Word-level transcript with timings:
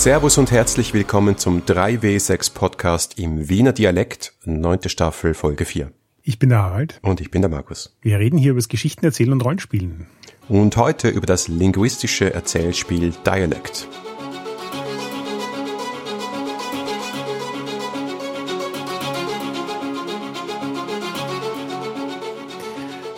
Servus 0.00 0.38
und 0.38 0.50
herzlich 0.50 0.94
willkommen 0.94 1.36
zum 1.36 1.60
3W6 1.60 2.54
Podcast 2.54 3.18
im 3.18 3.50
Wiener 3.50 3.74
Dialekt, 3.74 4.32
neunte 4.46 4.88
Staffel, 4.88 5.34
Folge 5.34 5.66
4. 5.66 5.92
Ich 6.22 6.38
bin 6.38 6.48
der 6.48 6.62
Harald. 6.62 6.98
Und 7.02 7.20
ich 7.20 7.30
bin 7.30 7.42
der 7.42 7.50
Markus. 7.50 7.94
Wir 8.00 8.18
reden 8.18 8.38
hier 8.38 8.52
über 8.52 8.60
das 8.60 8.70
Geschichten 8.70 9.04
erzählen 9.04 9.30
und 9.30 9.44
Rollenspielen. 9.44 10.06
Und 10.48 10.74
heute 10.78 11.10
über 11.10 11.26
das 11.26 11.48
linguistische 11.48 12.32
Erzählspiel 12.32 13.12
Dialect. 13.26 13.88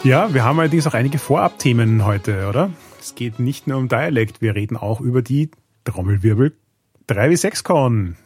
Ja, 0.02 0.34
wir 0.34 0.42
haben 0.42 0.58
allerdings 0.58 0.88
auch 0.88 0.94
einige 0.94 1.20
Vorabthemen 1.20 2.04
heute, 2.04 2.48
oder? 2.48 2.70
Es 3.00 3.14
geht 3.14 3.38
nicht 3.38 3.68
nur 3.68 3.78
um 3.78 3.88
Dialekt, 3.88 4.40
wir 4.40 4.56
reden 4.56 4.76
auch 4.76 5.00
über 5.00 5.22
die 5.22 5.52
Trommelwirbel 5.84 6.56
3 7.08 7.30
wie 7.30 7.36
6 7.36 7.64
Con. 7.64 8.16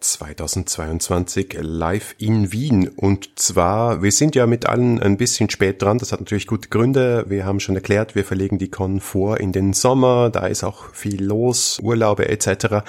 2022 0.00 1.56
live 1.60 2.14
in 2.18 2.52
Wien. 2.52 2.88
Und 2.88 3.38
zwar, 3.38 4.02
wir 4.02 4.12
sind 4.12 4.34
ja 4.34 4.46
mit 4.46 4.66
allen 4.66 5.00
ein 5.00 5.16
bisschen 5.16 5.48
spät 5.48 5.80
dran. 5.80 5.98
Das 5.98 6.12
hat 6.12 6.20
natürlich 6.20 6.46
gute 6.46 6.68
Gründe. 6.68 7.24
Wir 7.28 7.46
haben 7.46 7.60
schon 7.60 7.74
erklärt, 7.74 8.14
wir 8.14 8.24
verlegen 8.24 8.58
die 8.58 8.70
Con 8.70 9.00
vor 9.00 9.38
in 9.38 9.52
den 9.52 9.72
Sommer. 9.72 10.30
Da 10.30 10.46
ist 10.46 10.64
auch 10.64 10.92
viel 10.92 11.22
los, 11.24 11.78
Urlaube 11.80 12.28
etc. 12.28 12.84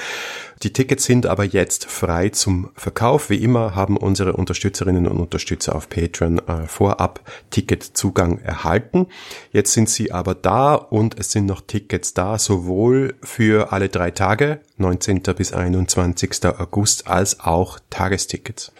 Die 0.63 0.71
Tickets 0.71 1.03
sind 1.03 1.25
aber 1.25 1.43
jetzt 1.43 1.85
frei 1.85 2.29
zum 2.29 2.69
Verkauf. 2.75 3.29
Wie 3.29 3.43
immer 3.43 3.75
haben 3.75 3.97
unsere 3.97 4.33
Unterstützerinnen 4.33 5.07
und 5.07 5.19
Unterstützer 5.19 5.75
auf 5.75 5.89
Patreon 5.89 6.39
äh, 6.39 6.67
vorab 6.67 7.21
Ticketzugang 7.49 8.39
erhalten. 8.39 9.07
Jetzt 9.51 9.73
sind 9.73 9.89
sie 9.89 10.11
aber 10.11 10.33
da 10.33 10.75
und 10.75 11.19
es 11.19 11.31
sind 11.31 11.45
noch 11.45 11.61
Tickets 11.61 12.13
da, 12.13 12.39
sowohl 12.39 13.15
für 13.21 13.73
alle 13.73 13.89
drei 13.89 14.11
Tage, 14.11 14.61
19. 14.77 15.21
bis 15.37 15.53
21. 15.53 16.45
August, 16.45 17.07
als 17.07 17.39
auch 17.41 17.79
Tagestickets. 17.89 18.71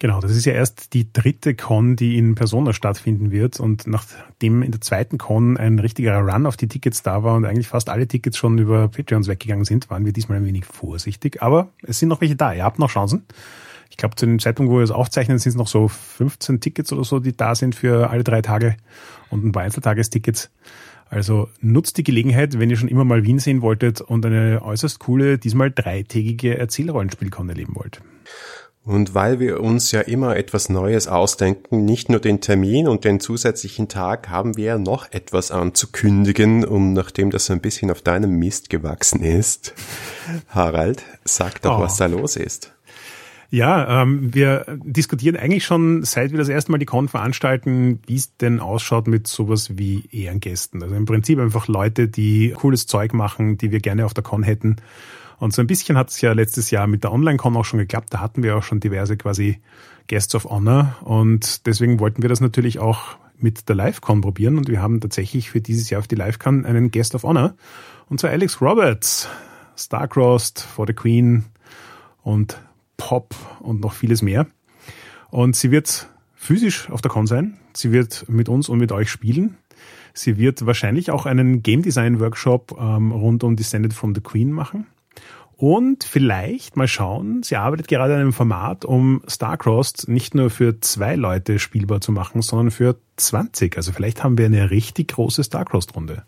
Genau, 0.00 0.20
das 0.20 0.30
ist 0.30 0.44
ja 0.44 0.52
erst 0.52 0.94
die 0.94 1.12
dritte 1.12 1.56
Con, 1.56 1.96
die 1.96 2.18
in 2.18 2.36
Persona 2.36 2.72
stattfinden 2.72 3.32
wird. 3.32 3.58
Und 3.58 3.88
nachdem 3.88 4.62
in 4.62 4.70
der 4.70 4.80
zweiten 4.80 5.18
Con 5.18 5.56
ein 5.56 5.80
richtiger 5.80 6.18
Run 6.20 6.46
auf 6.46 6.56
die 6.56 6.68
Tickets 6.68 7.02
da 7.02 7.24
war 7.24 7.34
und 7.34 7.44
eigentlich 7.44 7.66
fast 7.66 7.88
alle 7.88 8.06
Tickets 8.06 8.36
schon 8.36 8.58
über 8.58 8.88
Patreons 8.88 9.26
weggegangen 9.26 9.64
sind, 9.64 9.90
waren 9.90 10.04
wir 10.04 10.12
diesmal 10.12 10.38
ein 10.38 10.46
wenig 10.46 10.66
vorsichtig. 10.66 11.42
Aber 11.42 11.70
es 11.82 11.98
sind 11.98 12.08
noch 12.08 12.20
welche 12.20 12.36
da. 12.36 12.52
Ihr 12.52 12.62
habt 12.62 12.78
noch 12.78 12.90
Chancen. 12.90 13.24
Ich 13.90 13.96
glaube, 13.96 14.14
zu 14.14 14.26
dem 14.26 14.38
Zeitpunkt, 14.38 14.70
wo 14.70 14.76
wir 14.76 14.84
es 14.84 14.92
aufzeichnen, 14.92 15.38
sind 15.38 15.50
es 15.50 15.56
noch 15.56 15.66
so 15.66 15.88
15 15.88 16.60
Tickets 16.60 16.92
oder 16.92 17.02
so, 17.02 17.18
die 17.18 17.36
da 17.36 17.56
sind 17.56 17.74
für 17.74 18.10
alle 18.10 18.22
drei 18.22 18.40
Tage 18.42 18.76
und 19.30 19.44
ein 19.44 19.50
paar 19.50 19.64
Einzeltagestickets. 19.64 20.50
Also 21.10 21.48
nutzt 21.60 21.96
die 21.96 22.04
Gelegenheit, 22.04 22.58
wenn 22.60 22.70
ihr 22.70 22.76
schon 22.76 22.88
immer 22.88 23.04
mal 23.04 23.24
Wien 23.24 23.38
sehen 23.38 23.62
wolltet 23.62 24.00
und 24.00 24.24
eine 24.26 24.62
äußerst 24.62 25.00
coole, 25.00 25.38
diesmal 25.38 25.72
dreitägige 25.72 26.56
Erzählrollenspielkon 26.56 27.48
erleben 27.48 27.74
wollt. 27.74 28.02
Und 28.88 29.14
weil 29.14 29.38
wir 29.38 29.60
uns 29.60 29.92
ja 29.92 30.00
immer 30.00 30.38
etwas 30.38 30.70
Neues 30.70 31.08
ausdenken, 31.08 31.84
nicht 31.84 32.08
nur 32.08 32.20
den 32.20 32.40
Termin 32.40 32.88
und 32.88 33.04
den 33.04 33.20
zusätzlichen 33.20 33.88
Tag, 33.88 34.30
haben 34.30 34.56
wir 34.56 34.78
noch 34.78 35.12
etwas 35.12 35.50
anzukündigen. 35.50 36.64
Und 36.64 36.94
nachdem 36.94 37.28
das 37.30 37.44
so 37.44 37.52
ein 37.52 37.60
bisschen 37.60 37.90
auf 37.90 38.00
deinem 38.00 38.38
Mist 38.38 38.70
gewachsen 38.70 39.22
ist, 39.22 39.74
Harald, 40.48 41.04
sag 41.24 41.60
doch, 41.60 41.80
oh. 41.80 41.82
was 41.82 41.98
da 41.98 42.06
los 42.06 42.36
ist. 42.36 42.72
Ja, 43.50 44.02
ähm, 44.02 44.34
wir 44.34 44.64
diskutieren 44.82 45.36
eigentlich 45.36 45.66
schon, 45.66 46.02
seit 46.02 46.30
wir 46.30 46.38
das 46.38 46.48
erste 46.48 46.72
Mal 46.72 46.78
die 46.78 46.86
Con 46.86 47.08
veranstalten, 47.08 48.00
wie 48.06 48.16
es 48.16 48.38
denn 48.38 48.58
ausschaut 48.58 49.06
mit 49.06 49.26
sowas 49.26 49.76
wie 49.76 50.08
Ehrengästen. 50.12 50.82
Also 50.82 50.94
im 50.94 51.04
Prinzip 51.04 51.38
einfach 51.38 51.68
Leute, 51.68 52.08
die 52.08 52.54
cooles 52.56 52.86
Zeug 52.86 53.12
machen, 53.12 53.58
die 53.58 53.70
wir 53.70 53.80
gerne 53.80 54.06
auf 54.06 54.14
der 54.14 54.24
Con 54.24 54.42
hätten 54.42 54.76
und 55.38 55.52
so 55.52 55.62
ein 55.62 55.66
bisschen 55.66 55.96
hat 55.96 56.10
es 56.10 56.20
ja 56.20 56.32
letztes 56.32 56.70
Jahr 56.70 56.86
mit 56.86 57.04
der 57.04 57.12
Online-Con 57.12 57.56
auch 57.56 57.64
schon 57.64 57.78
geklappt. 57.78 58.08
Da 58.10 58.20
hatten 58.20 58.42
wir 58.42 58.56
auch 58.56 58.62
schon 58.62 58.80
diverse 58.80 59.16
quasi 59.16 59.60
Guests 60.08 60.34
of 60.34 60.46
Honor. 60.46 60.96
Und 61.02 61.66
deswegen 61.66 62.00
wollten 62.00 62.22
wir 62.22 62.28
das 62.28 62.40
natürlich 62.40 62.78
auch 62.80 63.16
mit 63.38 63.68
der 63.68 63.76
Live-Con 63.76 64.20
probieren. 64.20 64.58
Und 64.58 64.68
wir 64.68 64.82
haben 64.82 65.00
tatsächlich 65.00 65.50
für 65.50 65.60
dieses 65.60 65.90
Jahr 65.90 66.00
auf 66.00 66.08
die 66.08 66.16
Live-Con 66.16 66.66
einen 66.66 66.90
Guest 66.90 67.14
of 67.14 67.22
Honor. 67.22 67.54
Und 68.08 68.18
zwar 68.18 68.30
Alex 68.30 68.60
Roberts, 68.60 69.28
Starcrossed, 69.76 70.60
For 70.60 70.86
the 70.86 70.92
Queen 70.92 71.44
und 72.22 72.60
Pop 72.96 73.34
und 73.60 73.80
noch 73.80 73.92
vieles 73.92 74.22
mehr. 74.22 74.46
Und 75.30 75.54
sie 75.54 75.70
wird 75.70 76.08
physisch 76.34 76.90
auf 76.90 77.00
der 77.00 77.12
Con 77.12 77.28
sein. 77.28 77.58
Sie 77.74 77.92
wird 77.92 78.28
mit 78.28 78.48
uns 78.48 78.68
und 78.68 78.78
mit 78.78 78.90
euch 78.90 79.08
spielen. 79.08 79.56
Sie 80.14 80.36
wird 80.36 80.66
wahrscheinlich 80.66 81.12
auch 81.12 81.26
einen 81.26 81.62
Game 81.62 81.82
Design 81.82 82.18
Workshop 82.18 82.76
ähm, 82.80 83.12
rund 83.12 83.44
um 83.44 83.54
Descended 83.54 83.92
from 83.92 84.16
the 84.16 84.20
Queen 84.20 84.50
machen. 84.50 84.86
Und 85.60 86.04
vielleicht 86.04 86.76
mal 86.76 86.86
schauen, 86.86 87.42
sie 87.42 87.56
arbeitet 87.56 87.88
gerade 87.88 88.14
an 88.14 88.20
einem 88.20 88.32
Format, 88.32 88.84
um 88.84 89.22
Starcrossed 89.26 90.08
nicht 90.08 90.36
nur 90.36 90.50
für 90.50 90.78
zwei 90.78 91.16
Leute 91.16 91.58
spielbar 91.58 92.00
zu 92.00 92.12
machen, 92.12 92.42
sondern 92.42 92.70
für 92.70 92.96
20. 93.16 93.76
Also 93.76 93.90
vielleicht 93.90 94.22
haben 94.22 94.38
wir 94.38 94.46
eine 94.46 94.70
richtig 94.70 95.08
große 95.08 95.42
Starcrossed-Runde. 95.42 96.22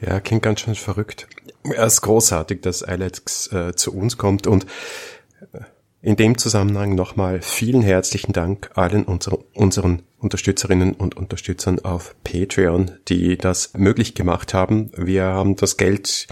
Ja, 0.00 0.20
klingt 0.20 0.44
ganz 0.44 0.60
schön 0.60 0.76
verrückt. 0.76 1.26
Es 1.64 1.94
ist 1.94 2.02
großartig, 2.02 2.60
dass 2.60 2.84
Alex 2.84 3.50
äh, 3.52 3.74
zu 3.74 3.92
uns 3.92 4.18
kommt 4.18 4.46
und 4.46 4.66
äh, 5.52 5.58
in 6.00 6.14
dem 6.14 6.38
Zusammenhang 6.38 6.94
nochmal 6.94 7.42
vielen 7.42 7.82
herzlichen 7.82 8.32
Dank 8.32 8.70
allen 8.74 9.02
unsere, 9.02 9.38
unseren 9.52 10.02
Unterstützerinnen 10.20 10.92
und 10.92 11.16
Unterstützern 11.16 11.80
auf 11.80 12.14
Patreon, 12.22 12.92
die 13.08 13.36
das 13.36 13.72
möglich 13.74 14.14
gemacht 14.14 14.54
haben. 14.54 14.92
Wir 14.96 15.24
haben 15.24 15.56
das 15.56 15.76
Geld 15.76 16.28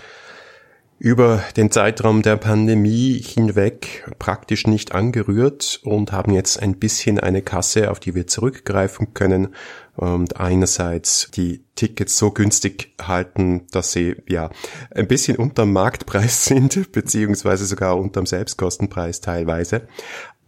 über 1.00 1.43
den 1.56 1.71
Zeitraum 1.71 2.21
der 2.21 2.37
Pandemie 2.37 3.15
hinweg 3.15 4.06
praktisch 4.19 4.66
nicht 4.66 4.94
angerührt 4.94 5.81
und 5.83 6.12
haben 6.12 6.31
jetzt 6.31 6.61
ein 6.61 6.78
bisschen 6.78 7.19
eine 7.19 7.41
Kasse, 7.41 7.91
auf 7.91 8.00
die 8.00 8.15
wir 8.15 8.27
zurückgreifen 8.27 9.15
können 9.15 9.55
und 9.97 10.37
einerseits 10.37 11.31
die 11.31 11.65
Tickets 11.75 12.19
so 12.19 12.33
günstig 12.33 12.93
halten, 13.00 13.66
dass 13.71 13.93
sie 13.93 14.16
ja 14.28 14.50
ein 14.91 15.09
bisschen 15.09 15.38
unterm 15.38 15.72
Marktpreis 15.72 16.44
sind, 16.44 16.93
beziehungsweise 16.93 17.65
sogar 17.65 17.97
unterm 17.97 18.27
Selbstkostenpreis 18.27 19.22
teilweise. 19.22 19.88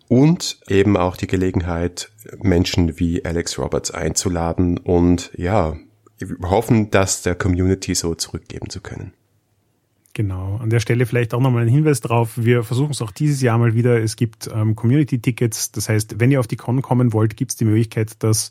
Und 0.09 0.61
eben 0.69 0.99
auch 0.99 1.17
die 1.17 1.29
Gelegenheit, 1.29 2.13
Menschen 2.43 3.01
wie 3.01 3.25
Alex 3.25 3.59
Roberts 3.59 3.91
einzuladen 3.91 4.77
und 4.77 5.33
ja, 5.35 5.79
hoffen, 6.43 6.91
das 6.91 7.23
der 7.23 7.37
Community 7.37 7.95
so 7.95 8.15
zurückgeben 8.15 8.69
zu 8.69 8.83
können. 8.83 9.15
Genau. 10.15 10.59
An 10.63 10.69
der 10.69 10.81
Stelle 10.81 11.07
vielleicht 11.07 11.33
auch 11.33 11.41
nochmal 11.41 11.63
ein 11.63 11.69
Hinweis 11.69 12.01
drauf. 12.01 12.33
Wir 12.37 12.65
versuchen 12.65 12.91
es 12.91 13.01
auch 13.01 13.13
dieses 13.13 13.41
Jahr 13.41 13.57
mal 13.57 13.75
wieder. 13.75 14.03
Es 14.03 14.17
gibt 14.17 14.51
ähm, 14.53 14.77
Community-Tickets. 14.77 15.73
Das 15.73 15.89
heißt, 15.89 16.21
wenn 16.21 16.31
ihr 16.31 16.41
auf 16.41 16.47
die 16.47 16.57
Con 16.57 16.83
kommen 16.83 17.13
wollt, 17.13 17.37
gibt 17.37 17.53
es 17.53 17.57
die 17.57 17.65
Möglichkeit, 17.65 18.23
das 18.23 18.51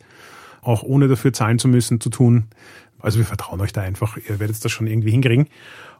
auch 0.61 0.81
ohne 0.81 1.07
dafür 1.07 1.33
zahlen 1.33 1.59
zu 1.59 1.67
müssen, 1.67 2.01
zu 2.01 2.09
tun. 2.09 2.45
Also 2.99 3.19
wir 3.19 3.25
vertrauen 3.25 3.61
euch 3.61 3.73
da 3.73 3.81
einfach. 3.81 4.17
Ihr 4.17 4.39
werdet 4.39 4.63
das 4.63 4.71
schon 4.71 4.87
irgendwie 4.87 5.11
hinkriegen. 5.11 5.47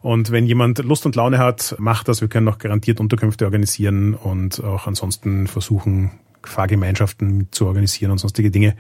Und 0.02 0.32
wenn 0.32 0.48
jemand 0.48 0.80
Lust 0.80 1.06
und 1.06 1.16
Laune 1.16 1.38
hat, 1.38 1.76
macht 1.78 2.08
das. 2.08 2.22
Wir 2.22 2.28
können 2.28 2.48
auch 2.48 2.58
garantiert 2.58 3.00
Unterkünfte 3.00 3.46
organisieren 3.46 4.16
und 4.16 4.64
auch 4.64 4.88
ansonsten 4.88 5.48
versuchen, 5.48 6.12
Fahrgemeinschaften 6.44 7.50
zu 7.52 7.68
organisieren 7.68 8.12
und 8.12 8.18
sonstige 8.18 8.50
Dinge. 8.50 8.76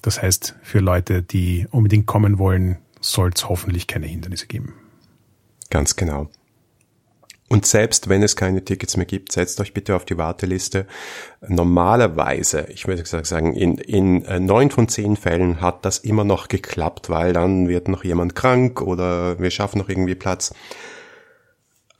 Das 0.00 0.22
heißt, 0.22 0.56
für 0.62 0.78
Leute, 0.78 1.22
die 1.22 1.66
unbedingt 1.70 2.06
kommen 2.06 2.38
wollen, 2.38 2.78
soll 3.00 3.30
es 3.34 3.48
hoffentlich 3.48 3.86
keine 3.86 4.06
Hindernisse 4.06 4.46
geben. 4.46 4.74
Ganz 5.70 5.96
genau. 5.96 6.28
Und 7.48 7.64
selbst 7.64 8.10
wenn 8.10 8.22
es 8.22 8.36
keine 8.36 8.62
Tickets 8.62 8.98
mehr 8.98 9.06
gibt, 9.06 9.32
setzt 9.32 9.58
euch 9.60 9.72
bitte 9.72 9.96
auf 9.96 10.04
die 10.04 10.18
Warteliste. 10.18 10.86
Normalerweise, 11.46 12.66
ich 12.68 12.86
würde 12.86 13.04
sagen, 13.06 13.54
in, 13.54 13.78
in 13.78 14.24
äh, 14.26 14.38
neun 14.38 14.70
von 14.70 14.88
zehn 14.88 15.16
Fällen 15.16 15.62
hat 15.62 15.84
das 15.86 15.98
immer 15.98 16.24
noch 16.24 16.48
geklappt, 16.48 17.08
weil 17.08 17.32
dann 17.32 17.66
wird 17.68 17.88
noch 17.88 18.04
jemand 18.04 18.34
krank 18.34 18.82
oder 18.82 19.38
wir 19.40 19.50
schaffen 19.50 19.78
noch 19.78 19.88
irgendwie 19.88 20.14
Platz. 20.14 20.52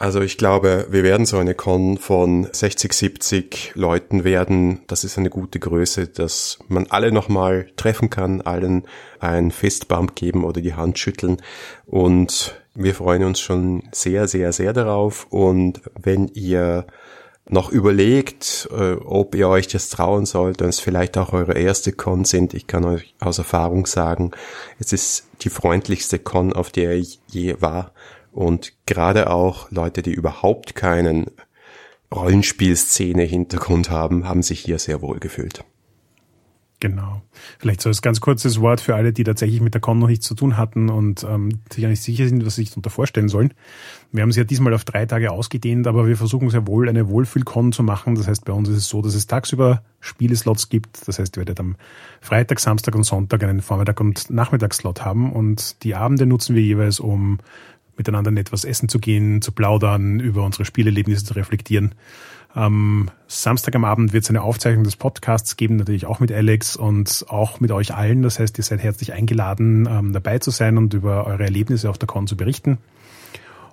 Also 0.01 0.21
ich 0.21 0.39
glaube, 0.39 0.87
wir 0.91 1.03
werden 1.03 1.27
so 1.27 1.39
eine 1.39 1.55
Con 1.55 1.99
von 1.99 2.47
60, 2.53 2.93
70 2.93 3.73
Leuten 3.75 4.23
werden. 4.23 4.83
Das 4.87 5.03
ist 5.03 5.19
eine 5.19 5.29
gute 5.29 5.59
Größe, 5.59 6.07
dass 6.07 6.59
man 6.69 6.87
alle 6.89 7.11
nochmal 7.11 7.69
treffen 7.75 8.09
kann, 8.09 8.41
allen 8.41 8.87
einen 9.19 9.51
Fistbump 9.51 10.15
geben 10.15 10.45
oder 10.45 10.61
die 10.61 10.75
Hand 10.75 11.01
schütteln. 11.01 11.43
Und 11.85 12.55
wir 12.79 12.95
freuen 12.95 13.25
uns 13.25 13.41
schon 13.41 13.83
sehr, 13.93 14.29
sehr, 14.29 14.53
sehr 14.53 14.73
darauf. 14.73 15.27
Und 15.31 15.83
wenn 16.01 16.29
ihr 16.29 16.87
noch 17.49 17.71
überlegt, 17.71 18.69
äh, 18.71 18.93
ob 18.93 19.35
ihr 19.35 19.49
euch 19.49 19.67
das 19.67 19.89
trauen 19.89 20.27
sollt 20.27 20.63
und 20.63 20.69
es 20.69 20.81
vielleicht 20.81 21.19
auch 21.19 21.33
eure 21.33 21.55
erste 21.55 21.93
Con 21.93 22.25
sind, 22.25 22.55
ich 22.55 22.67
kann 22.67 22.85
euch 22.85 23.15
aus 23.21 23.39
Erfahrung 23.39 23.87
sagen, 23.87 24.31
es 24.79 24.93
ist 24.93 25.27
die 25.43 25.51
freundlichste 25.51 26.19
Con, 26.19 26.53
auf 26.53 26.71
der 26.71 26.93
ich 26.93 27.21
je 27.27 27.57
war. 27.61 27.93
Und 28.33 28.75
gerade 28.87 29.31
auch 29.31 29.71
Leute, 29.71 30.03
die 30.03 30.13
überhaupt 30.13 30.77
keinen 30.77 31.27
Rollenspielszene-Hintergrund 32.15 33.91
haben, 33.91 34.29
haben 34.29 34.43
sich 34.43 34.61
hier 34.61 34.79
sehr 34.79 35.03
wohl 35.03 35.19
gefühlt. 35.19 35.65
Genau. 36.81 37.23
Vielleicht 37.59 37.81
so 37.81 37.89
als 37.89 38.03
ganz 38.03 38.21
kurzes 38.21 38.61
Wort 38.61 38.81
für 38.81 38.95
alle, 38.95 39.13
die 39.13 39.25
tatsächlich 39.25 39.61
mit 39.61 39.75
der 39.75 39.81
Con 39.81 39.99
noch 39.99 40.07
nichts 40.07 40.27
zu 40.27 40.37
tun 40.37 40.57
hatten 40.57 40.91
und 40.91 41.27
ähm, 41.29 41.61
sich 41.73 41.85
nicht 41.85 42.03
sicher 42.03 42.29
sind, 42.29 42.47
was 42.47 42.55
sie 42.55 42.63
sich 42.63 42.71
darunter 42.71 42.91
vorstellen 42.91 43.29
sollen. 43.29 43.53
Wir 44.13 44.23
haben 44.23 44.31
es 44.31 44.37
ja 44.37 44.45
diesmal 44.45 44.73
auf 44.73 44.85
drei 44.85 45.05
Tage 45.05 45.33
ausgedehnt, 45.33 45.89
aber 45.89 46.07
wir 46.07 46.17
versuchen 46.17 46.51
sehr 46.51 46.69
wohl 46.69 46.89
eine 46.89 47.09
Wohlfühl-Con 47.09 47.73
zu 47.73 47.83
machen. 47.83 48.15
Das 48.15 48.29
heißt, 48.29 48.45
bei 48.45 48.53
uns 48.53 48.69
ist 48.69 48.77
es 48.77 48.89
so, 48.89 49.03
dass 49.03 49.17
es 49.17 49.27
tagsüber 49.27 49.83
Spieleslots 49.99 50.69
gibt. 50.69 51.09
Das 51.09 51.19
heißt, 51.19 51.37
ihr 51.37 51.41
werdet 51.41 51.59
am 51.59 51.75
Freitag, 52.21 52.61
Samstag 52.61 52.95
und 52.95 53.03
Sonntag 53.03 53.43
einen 53.43 53.61
Vormittag- 53.61 54.01
und 54.01 54.31
Nachmittagsslot 54.31 55.05
haben 55.05 55.33
und 55.33 55.83
die 55.83 55.97
Abende 55.97 56.27
nutzen 56.27 56.55
wir 56.55 56.63
jeweils, 56.63 57.01
um 57.01 57.39
miteinander 57.97 58.31
etwas 58.37 58.65
essen 58.65 58.89
zu 58.89 59.01
gehen, 59.01 59.43
zu 59.43 59.51
plaudern, 59.51 60.21
über 60.21 60.45
unsere 60.45 60.65
Spielerlebnisse 60.65 61.25
zu 61.25 61.35
reflektieren. 61.35 61.97
Am 62.55 63.11
Samstag 63.27 63.77
am 63.77 63.85
Abend 63.85 64.13
wird 64.13 64.25
es 64.25 64.31
eine 64.31 64.43
Aufzeichnung 64.43 64.85
des 64.85 64.97
Podcasts 64.97 65.57
geben, 65.57 65.77
natürlich 65.77 66.07
auch 66.07 66.19
mit 66.19 66.33
Alex 66.33 66.77
und 66.77 67.27
auch 67.29 67.61
mit 67.61 67.71
euch 67.71 67.95
allen. 67.95 68.23
Das 68.23 68.39
heißt, 68.39 68.57
ihr 68.59 68.65
seid 68.65 68.83
herzlich 68.83 69.13
eingeladen, 69.13 69.87
ähm, 69.91 70.13
dabei 70.13 70.39
zu 70.39 70.51
sein 70.51 70.79
und 70.79 70.95
über 70.95 71.27
eure 71.27 71.45
Erlebnisse 71.45 71.91
auf 71.91 71.99
der 71.99 72.07
Con 72.07 72.27
zu 72.27 72.37
berichten. 72.37 72.79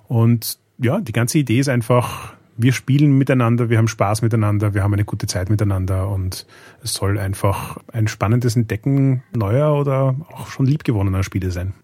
Und 0.08 0.58
ja, 0.78 1.00
die 1.00 1.12
ganze 1.12 1.38
Idee 1.38 1.58
ist 1.58 1.68
einfach, 1.68 2.34
wir 2.58 2.72
spielen 2.72 3.16
miteinander, 3.16 3.70
wir 3.70 3.78
haben 3.78 3.88
Spaß 3.88 4.22
miteinander, 4.22 4.74
wir 4.74 4.82
haben 4.82 4.92
eine 4.92 5.04
gute 5.04 5.26
Zeit 5.26 5.50
miteinander 5.50 6.08
und 6.08 6.46
es 6.82 6.94
soll 6.94 7.18
einfach 7.18 7.78
ein 7.92 8.08
spannendes 8.08 8.56
Entdecken 8.56 9.22
neuer 9.34 9.74
oder 9.74 10.16
auch 10.32 10.48
schon 10.48 10.66
liebgewonnener 10.66 11.22
Spiele 11.22 11.50
sein. 11.50 11.74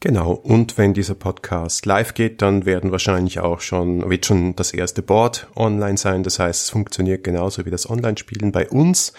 Genau. 0.00 0.32
Und 0.32 0.78
wenn 0.78 0.94
dieser 0.94 1.16
Podcast 1.16 1.84
live 1.84 2.14
geht, 2.14 2.40
dann 2.40 2.66
werden 2.66 2.92
wahrscheinlich 2.92 3.40
auch 3.40 3.60
schon, 3.60 4.08
wird 4.08 4.26
schon 4.26 4.54
das 4.54 4.72
erste 4.72 5.02
Board 5.02 5.48
online 5.56 5.96
sein. 5.96 6.22
Das 6.22 6.38
heißt, 6.38 6.64
es 6.64 6.70
funktioniert 6.70 7.24
genauso 7.24 7.66
wie 7.66 7.70
das 7.70 7.90
Online-Spielen 7.90 8.52
bei 8.52 8.68
uns. 8.68 9.12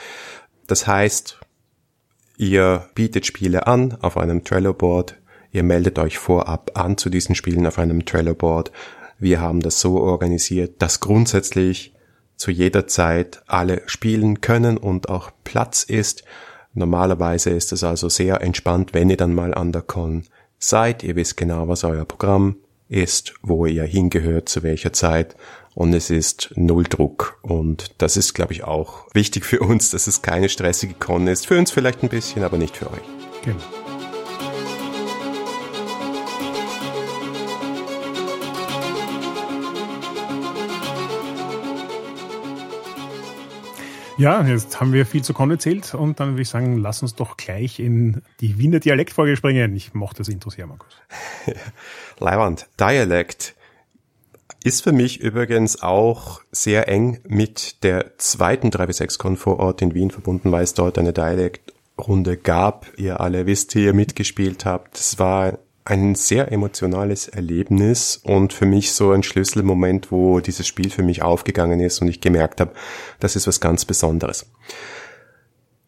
Das 0.68 0.88
heißt, 0.88 1.38
ihr 2.38 2.88
bietet 2.96 3.26
Spiele 3.26 3.68
an 3.68 3.98
auf 4.02 4.16
einem 4.16 4.46
Trello-Board. 4.46 5.18
Ihr 5.52 5.64
meldet 5.64 6.00
euch 6.00 6.18
vorab 6.18 6.72
an 6.76 6.96
zu 6.96 7.10
diesen 7.10 7.36
Spielen 7.36 7.68
auf 7.68 7.78
einem 7.78 8.06
Trello-Board. 8.06 8.72
Wir 9.18 9.42
haben 9.42 9.60
das 9.60 9.82
so 9.82 10.00
organisiert, 10.00 10.82
dass 10.82 11.02
grundsätzlich 11.02 11.94
zu 12.38 12.52
jeder 12.52 12.88
Zeit 12.88 13.42
alle 13.48 13.82
spielen 13.88 14.40
können 14.40 14.78
und 14.78 15.10
auch 15.10 15.32
Platz 15.44 15.84
ist. 15.84 16.24
Normalerweise 16.74 17.50
ist 17.50 17.74
es 17.74 17.84
also 17.84 18.08
sehr 18.08 18.40
entspannt, 18.42 18.94
wenn 18.94 19.10
ihr 19.10 19.18
dann 19.18 19.36
mal 19.36 19.54
an 19.54 19.74
der 19.74 19.82
Con 19.82 20.24
seid, 20.60 21.04
ihr 21.04 21.16
wisst 21.16 21.38
genau, 21.38 21.68
was 21.68 21.84
euer 21.84 22.06
Programm 22.06 22.58
ist, 22.90 23.34
wo 23.42 23.66
ihr 23.66 23.84
hingehört, 23.84 24.50
zu 24.50 24.64
welcher 24.64 24.94
Zeit 24.94 25.36
und 25.76 25.94
es 25.94 26.10
ist 26.10 26.52
null 26.56 26.84
Druck 26.84 27.40
und 27.42 27.94
das 28.00 28.18
ist, 28.18 28.34
glaube 28.34 28.54
ich, 28.54 28.64
auch 28.64 29.06
wichtig 29.14 29.46
für 29.46 29.62
uns, 29.62 29.92
dass 29.92 30.08
es 30.08 30.22
keine 30.22 30.50
stressige 30.50 30.94
Con 30.94 31.28
ist. 31.28 31.48
Für 31.48 31.58
uns 31.58 31.72
vielleicht 31.72 32.04
ein 32.04 32.10
bisschen, 32.10 32.44
aber 32.44 32.58
nicht 32.58 32.76
für 32.76 32.92
euch. 32.92 33.00
Genau. 33.44 33.79
Ja, 44.20 44.46
jetzt 44.46 44.82
haben 44.82 44.92
wir 44.92 45.06
viel 45.06 45.24
zu 45.24 45.34
Con 45.34 45.50
erzählt 45.50 45.96
und 45.96 46.20
dann 46.20 46.32
würde 46.32 46.42
ich 46.42 46.50
sagen, 46.50 46.76
lass 46.76 47.02
uns 47.02 47.16
doch 47.16 47.38
gleich 47.38 47.80
in 47.80 48.22
die 48.42 48.58
Wiener 48.58 48.82
Dialektfolge 48.82 49.38
springen. 49.38 49.74
Ich 49.78 49.94
mochte 49.94 50.18
das 50.18 50.28
Intro 50.28 50.50
sehr, 50.50 50.68
Markus. 50.68 50.90
Leiwand. 52.20 52.68
Dialekt 52.78 53.56
ist 54.62 54.84
für 54.84 54.92
mich 54.92 55.22
übrigens 55.22 55.82
auch 55.82 56.42
sehr 56.52 56.90
eng 56.90 57.22
mit 57.30 57.82
der 57.86 58.18
zweiten 58.18 58.72
3W6-Con 58.72 59.38
vor 59.38 59.58
Ort 59.60 59.82
in 59.82 59.94
Wien 59.94 60.12
verbunden, 60.12 60.52
weil 60.52 60.66
es 60.66 60.74
dort 60.74 60.98
eine 60.98 61.14
Dialektrunde 61.14 62.36
gab. 62.36 62.88
Ihr 62.98 63.22
alle 63.22 63.46
wisst, 63.46 63.74
wie 63.76 63.86
ihr 63.86 63.94
mitgespielt 63.94 64.66
habt. 64.66 64.98
Es 65.00 65.18
war 65.18 65.60
ein 65.90 66.16
sehr 66.16 66.52
emotionales 66.52 67.28
Erlebnis 67.28 68.18
und 68.24 68.54
für 68.54 68.66
mich 68.66 68.92
so 68.92 69.12
ein 69.12 69.24
Schlüsselmoment, 69.24 70.12
wo 70.12 70.40
dieses 70.40 70.68
Spiel 70.68 70.90
für 70.90 71.04
mich 71.04 71.22
aufgegangen 71.22 71.80
ist 71.80 72.02
und 72.02 72.08
ich 72.08 72.22
gemerkt 72.22 72.62
habe, 72.62 72.74
das 73.20 73.36
ist 73.36 73.48
was 73.48 73.60
ganz 73.60 73.86
Besonderes. 73.86 74.46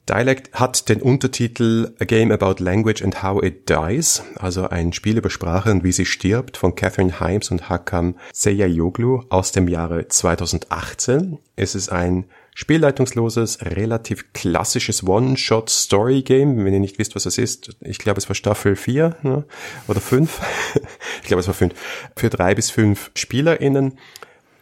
Dialect 0.10 0.54
hat 0.54 0.90
den 0.90 1.02
Untertitel 1.02 1.94
A 2.00 2.06
Game 2.06 2.32
About 2.32 2.62
Language 2.62 3.04
and 3.04 3.22
How 3.22 3.44
It 3.44 3.70
Dies, 3.70 4.24
also 4.36 4.68
ein 4.68 4.92
Spiel 4.92 5.18
über 5.18 5.30
Sprache 5.30 5.70
und 5.72 5.84
wie 5.84 5.92
sie 5.92 6.08
stirbt 6.08 6.58
von 6.58 6.74
Catherine 6.74 7.20
Himes 7.20 7.52
und 7.52 7.70
Hakan 7.70 8.16
Seyayoglu 8.34 9.24
aus 9.30 9.52
dem 9.52 9.68
Jahre 9.68 10.08
2018. 10.08 11.38
Es 11.56 11.76
ist 11.76 11.92
ein 11.92 12.26
spielleitungsloses, 12.54 13.62
relativ 13.62 14.34
klassisches 14.34 15.08
One-Shot-Story-Game. 15.08 16.64
Wenn 16.64 16.74
ihr 16.74 16.80
nicht 16.80 17.00
wisst, 17.00 17.16
was 17.16 17.24
das 17.24 17.38
ist, 17.38 17.76
ich 17.82 17.98
glaube, 17.98 18.20
es 18.20 18.30
war 18.30 18.36
Staffel 18.36 18.76
4 18.76 19.18
ne? 19.24 19.46
oder 19.88 20.02
5. 20.02 20.42
ich 21.22 21.28
glaube, 21.28 21.42
es 21.42 21.48
war 21.48 21.54
5. 21.54 21.74
Für 22.16 22.30
drei 22.30 22.56
bis 22.56 22.70
fünf 22.70 23.12
SpielerInnen. 23.16 23.98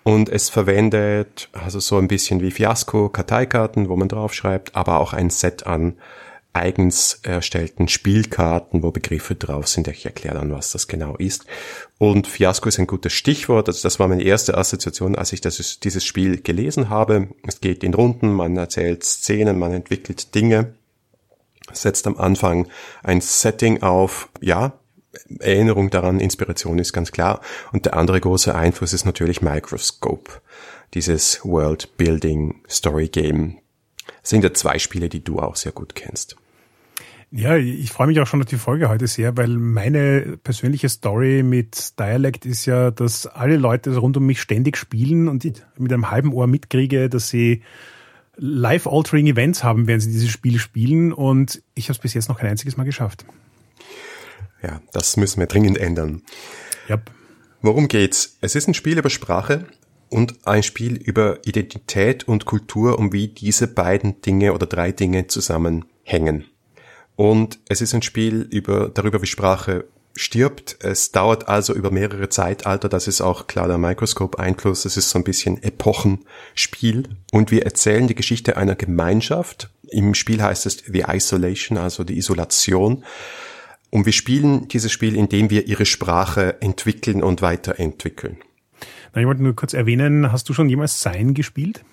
Und 0.04 0.30
es 0.30 0.50
verwendet 0.50 1.50
also 1.52 1.80
so 1.80 1.98
ein 1.98 2.08
bisschen 2.08 2.42
wie 2.42 2.52
Fiasco 2.52 3.10
Karteikarten, 3.10 3.90
wo 3.90 3.96
man 3.96 4.08
draufschreibt, 4.08 4.76
aber 4.76 5.00
auch 5.00 5.14
ein 5.14 5.30
Set 5.30 5.68
an 5.68 5.98
eigens 6.54 7.20
erstellten 7.24 7.88
Spielkarten, 7.88 8.82
wo 8.82 8.92
Begriffe 8.92 9.36
drauf 9.36 9.68
sind. 9.68 9.88
Ich 9.88 10.06
erkläre 10.06 10.36
dann, 10.36 10.52
was 10.52 10.72
das 10.72 10.88
genau 10.88 11.16
ist. 11.16 11.46
Und 11.98 12.28
Fiasco 12.28 12.68
ist 12.70 12.80
ein 12.80 12.88
gutes 12.88 13.14
Stichwort. 13.14 13.68
Also 13.68 13.82
das 13.84 14.00
war 14.00 14.08
meine 14.08 14.24
erste 14.24 14.58
Assoziation, 14.58 15.16
als 15.16 15.32
ich 15.32 15.42
das, 15.42 15.80
dieses 15.80 16.04
Spiel 16.04 16.42
gelesen 16.42 16.90
habe. 16.90 17.30
Es 17.48 17.62
geht 17.62 17.84
in 17.84 17.94
Runden, 17.94 18.34
man 18.34 18.58
erzählt 18.58 19.04
Szenen, 19.04 19.60
man 19.60 19.74
entwickelt 19.74 20.34
Dinge, 20.34 20.74
setzt 21.72 22.08
am 22.08 22.18
Anfang 22.18 22.68
ein 23.04 23.22
Setting 23.22 23.84
auf. 23.84 24.30
Ja, 24.42 24.74
Erinnerung 25.40 25.90
daran, 25.90 26.20
Inspiration 26.20 26.80
ist 26.80 26.94
ganz 26.94 27.12
klar. 27.12 27.42
Und 27.72 27.86
der 27.86 27.96
andere 27.96 28.20
große 28.20 28.54
Einfluss 28.56 28.94
ist 28.94 29.06
natürlich 29.06 29.42
Microscope. 29.42 30.32
Dieses 30.94 31.42
World 31.44 31.98
Building 31.98 32.64
Story 32.68 33.08
Game. 33.08 33.60
Das 34.22 34.30
sind 34.30 34.44
ja 34.44 34.54
zwei 34.54 34.80
Spiele, 34.80 35.10
die 35.10 35.24
du 35.24 35.40
auch 35.40 35.56
sehr 35.56 35.72
gut 35.72 35.96
kennst. 35.96 36.36
Ja, 37.32 37.56
ich 37.58 37.92
freue 37.92 38.08
mich 38.08 38.20
auch 38.20 38.26
schon 38.26 38.42
auf 38.42 38.48
die 38.48 38.58
Folge 38.58 38.90
heute 38.90 39.06
sehr, 39.06 39.38
weil 39.38 39.50
meine 39.50 40.40
persönliche 40.44 40.90
Story 40.90 41.44
mit 41.44 42.00
Dialect 42.00 42.48
ist 42.48 42.66
ja, 42.66 42.90
dass 42.90 43.28
alle 43.28 43.58
Leute 43.58 43.96
rund 43.96 44.18
um 44.18 44.26
mich 44.26 44.42
ständig 44.42 44.78
spielen 44.78 45.28
und 45.28 45.46
ich 45.46 45.54
mit 45.78 45.94
einem 45.94 46.10
halben 46.10 46.34
Ohr 46.34 46.48
mitkriege, 46.48 47.08
dass 47.08 47.30
sie 47.30 47.62
live-altering 48.36 49.28
Events 49.28 49.64
haben, 49.64 49.86
während 49.86 50.02
sie 50.02 50.12
dieses 50.12 50.30
Spiel 50.30 50.58
spielen 50.58 51.14
und 51.14 51.62
ich 51.76 51.86
habe 51.86 51.94
es 51.94 52.00
bis 52.00 52.16
jetzt 52.16 52.30
noch 52.30 52.40
kein 52.40 52.50
einziges 52.50 52.78
Mal 52.78 52.86
geschafft. 52.86 53.26
Ja, 54.64 54.82
das 54.92 55.16
müssen 55.16 55.40
wir 55.40 55.48
dringend 55.48 55.78
ändern. 55.78 56.24
Yep. 56.90 57.12
Worum 57.62 57.88
geht's? 57.90 58.38
Es 58.42 58.56
ist 58.56 58.68
ein 58.68 58.74
Spiel 58.74 58.98
über 58.98 59.10
Sprache 59.10 59.66
und 60.10 60.48
ein 60.48 60.64
Spiel 60.64 60.96
über 60.98 61.40
Identität 61.46 62.28
und 62.28 62.46
Kultur, 62.46 62.98
um 63.00 63.14
wie 63.14 63.28
diese 63.28 63.68
beiden 63.68 64.22
Dinge 64.22 64.54
oder 64.54 64.66
drei 64.66 64.92
Dinge 64.92 65.28
zusammenhängen. 65.28 66.46
Und 67.16 67.60
es 67.68 67.82
ist 67.82 67.94
ein 67.94 68.02
Spiel 68.02 68.48
über, 68.50 68.90
darüber, 68.90 69.22
wie 69.22 69.28
Sprache 69.28 69.86
stirbt. 70.16 70.78
Es 70.82 71.12
dauert 71.12 71.48
also 71.48 71.74
über 71.74 71.92
mehrere 71.92 72.30
Zeitalter. 72.30 72.90
Das 72.90 73.08
ist 73.08 73.22
auch 73.22 73.48
klar 73.48 73.68
der 73.68 73.78
Mikroskop-Einfluss. 73.78 74.86
Es 74.86 74.98
ist 74.98 75.10
so 75.10 75.20
ein 75.20 75.24
bisschen 75.24 75.62
Epochenspiel. 75.62 77.10
Und 77.32 77.52
wir 77.52 77.64
erzählen 77.64 78.08
die 78.08 78.16
Geschichte 78.16 78.58
einer 78.58 78.76
Gemeinschaft. 78.76 79.70
Im 79.90 80.14
Spiel 80.14 80.42
heißt 80.42 80.66
es 80.66 80.84
The 80.86 81.06
Isolation, 81.08 81.78
also 81.78 82.04
die 82.04 82.18
Isolation. 82.18 83.04
Und 83.92 84.06
wir 84.06 84.14
spielen 84.14 84.68
dieses 84.68 84.92
Spiel, 84.92 85.16
indem 85.16 85.50
wir 85.50 85.68
ihre 85.68 85.86
Sprache 85.86 86.62
entwickeln 86.62 87.24
und 87.24 87.42
weiterentwickeln. 87.42 88.38
Na, 89.14 89.22
ich 89.22 89.28
wollte 89.28 89.44
nur 89.44 89.56
kurz 89.56 89.74
erwähnen, 89.74 90.32
hast 90.32 90.50
du 90.50 90.54
schon 90.54 90.70
jemals 90.70 91.02
Sein 91.02 91.34
gespielt? 91.34 91.84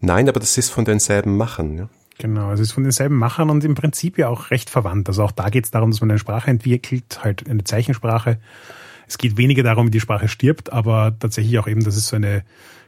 Nein, 0.00 0.28
aber 0.28 0.40
das 0.40 0.56
ist 0.56 0.70
von 0.70 0.84
denselben 0.84 1.36
Machern. 1.36 1.76
Ja? 1.76 1.88
Genau, 2.18 2.52
es 2.52 2.60
ist 2.60 2.72
von 2.72 2.82
denselben 2.82 3.16
Machern 3.16 3.50
und 3.50 3.64
im 3.64 3.74
Prinzip 3.74 4.18
ja 4.18 4.28
auch 4.28 4.50
recht 4.50 4.70
verwandt. 4.70 5.08
Also 5.08 5.22
auch 5.22 5.32
da 5.32 5.48
geht 5.48 5.64
es 5.64 5.70
darum, 5.70 5.90
dass 5.90 6.00
man 6.00 6.10
eine 6.10 6.18
Sprache 6.18 6.50
entwickelt, 6.50 7.20
halt 7.22 7.48
eine 7.48 7.64
Zeichensprache. 7.64 8.38
Es 9.08 9.18
geht 9.18 9.36
weniger 9.36 9.62
darum, 9.62 9.86
wie 9.86 9.90
die 9.90 10.00
Sprache 10.00 10.28
stirbt, 10.28 10.72
aber 10.72 11.16
tatsächlich 11.18 11.58
auch 11.58 11.66
eben, 11.66 11.82
dass 11.82 11.96
es 11.96 12.06
so 12.06 12.16
eine 12.16 12.44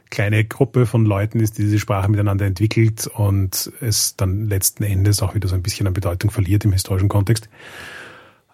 kleine 0.09 0.45
Gruppe 0.45 0.85
von 0.85 1.05
Leuten 1.05 1.39
ist, 1.39 1.57
die 1.57 1.63
diese 1.63 1.79
Sprache 1.79 2.09
miteinander 2.09 2.45
entwickelt 2.45 3.07
und 3.07 3.71
es 3.81 4.15
dann 4.15 4.47
letzten 4.47 4.83
Endes 4.83 5.23
auch 5.23 5.33
wieder 5.33 5.47
so 5.47 5.55
ein 5.55 5.63
bisschen 5.63 5.87
an 5.87 5.93
Bedeutung 5.93 6.29
verliert 6.29 6.65
im 6.65 6.71
historischen 6.71 7.09
Kontext. 7.09 7.49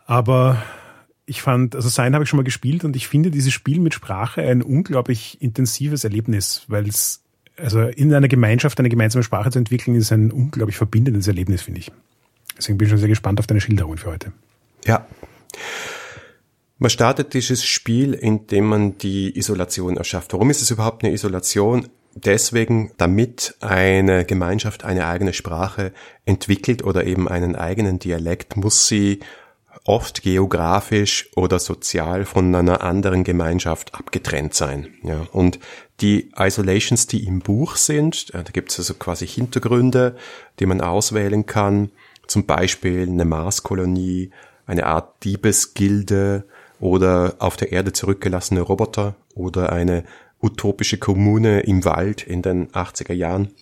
Aber 0.05 0.63
ich 1.29 1.41
fand, 1.41 1.75
also 1.75 1.89
Sein 1.89 2.13
habe 2.13 2.23
ich 2.23 2.29
schon 2.29 2.37
mal 2.37 2.43
gespielt 2.43 2.83
und 2.83 2.95
ich 2.95 3.07
finde 3.07 3.31
dieses 3.31 3.53
Spiel 3.53 3.79
mit 3.79 3.93
Sprache 3.93 4.41
ein 4.41 4.61
unglaublich 4.61 5.37
intensives 5.41 6.03
Erlebnis, 6.03 6.63
weil 6.67 6.87
es 6.87 7.21
also 7.57 7.81
in 7.81 8.13
einer 8.13 8.27
Gemeinschaft 8.27 8.79
eine 8.79 8.89
gemeinsame 8.89 9.23
Sprache 9.23 9.51
zu 9.51 9.59
entwickeln, 9.59 9.95
ist 9.95 10.11
ein 10.11 10.31
unglaublich 10.31 10.77
verbindendes 10.77 11.27
Erlebnis, 11.27 11.61
finde 11.61 11.81
ich. 11.81 11.91
Deswegen 12.57 12.77
bin 12.77 12.85
ich 12.85 12.89
schon 12.89 12.99
sehr 12.99 13.09
gespannt 13.09 13.39
auf 13.39 13.47
deine 13.47 13.61
Schilderung 13.61 13.97
für 13.97 14.11
heute. 14.11 14.31
Ja. 14.85 15.05
Man 16.77 16.89
startet 16.89 17.33
dieses 17.33 17.65
Spiel, 17.65 18.13
indem 18.13 18.65
man 18.65 18.97
die 18.97 19.37
Isolation 19.37 19.97
erschafft. 19.97 20.31
Warum 20.33 20.49
ist 20.49 20.61
es 20.61 20.71
überhaupt 20.71 21.03
eine 21.03 21.13
Isolation? 21.13 21.87
deswegen, 22.25 22.91
damit 22.97 23.55
eine 23.59 24.25
Gemeinschaft 24.25 24.83
eine 24.83 25.07
eigene 25.07 25.33
Sprache 25.33 25.91
entwickelt 26.25 26.83
oder 26.83 27.05
eben 27.05 27.27
einen 27.27 27.55
eigenen 27.55 27.99
Dialekt, 27.99 28.57
muss 28.57 28.87
sie 28.87 29.19
oft 29.85 30.21
geografisch 30.21 31.29
oder 31.35 31.59
sozial 31.59 32.25
von 32.25 32.53
einer 32.53 32.81
anderen 32.81 33.23
Gemeinschaft 33.23 33.95
abgetrennt 33.95 34.53
sein. 34.53 34.89
Ja, 35.03 35.27
und 35.31 35.59
die 36.01 36.31
Isolations, 36.37 37.07
die 37.07 37.25
im 37.25 37.39
Buch 37.39 37.75
sind, 37.75 38.33
äh, 38.33 38.43
da 38.43 38.51
gibt 38.51 38.71
es 38.71 38.79
also 38.79 38.93
quasi 38.93 39.27
Hintergründe, 39.27 40.15
die 40.59 40.65
man 40.65 40.81
auswählen 40.81 41.45
kann, 41.45 41.91
zum 42.27 42.45
Beispiel 42.45 43.03
eine 43.03 43.25
Marskolonie, 43.25 44.31
eine 44.65 44.85
Art 44.85 45.23
Diebesgilde 45.23 46.45
oder 46.79 47.35
auf 47.39 47.57
der 47.57 47.71
Erde 47.71 47.91
zurückgelassene 47.91 48.61
Roboter 48.61 49.15
oder 49.33 49.71
eine 49.71 50.03
utopische 50.41 50.97
Kommune 50.97 51.61
im 51.61 51.83
Wald 51.85 52.23
in 52.23 52.41
den 52.41 52.69
80er 52.71 53.13
Jahren. 53.13 53.53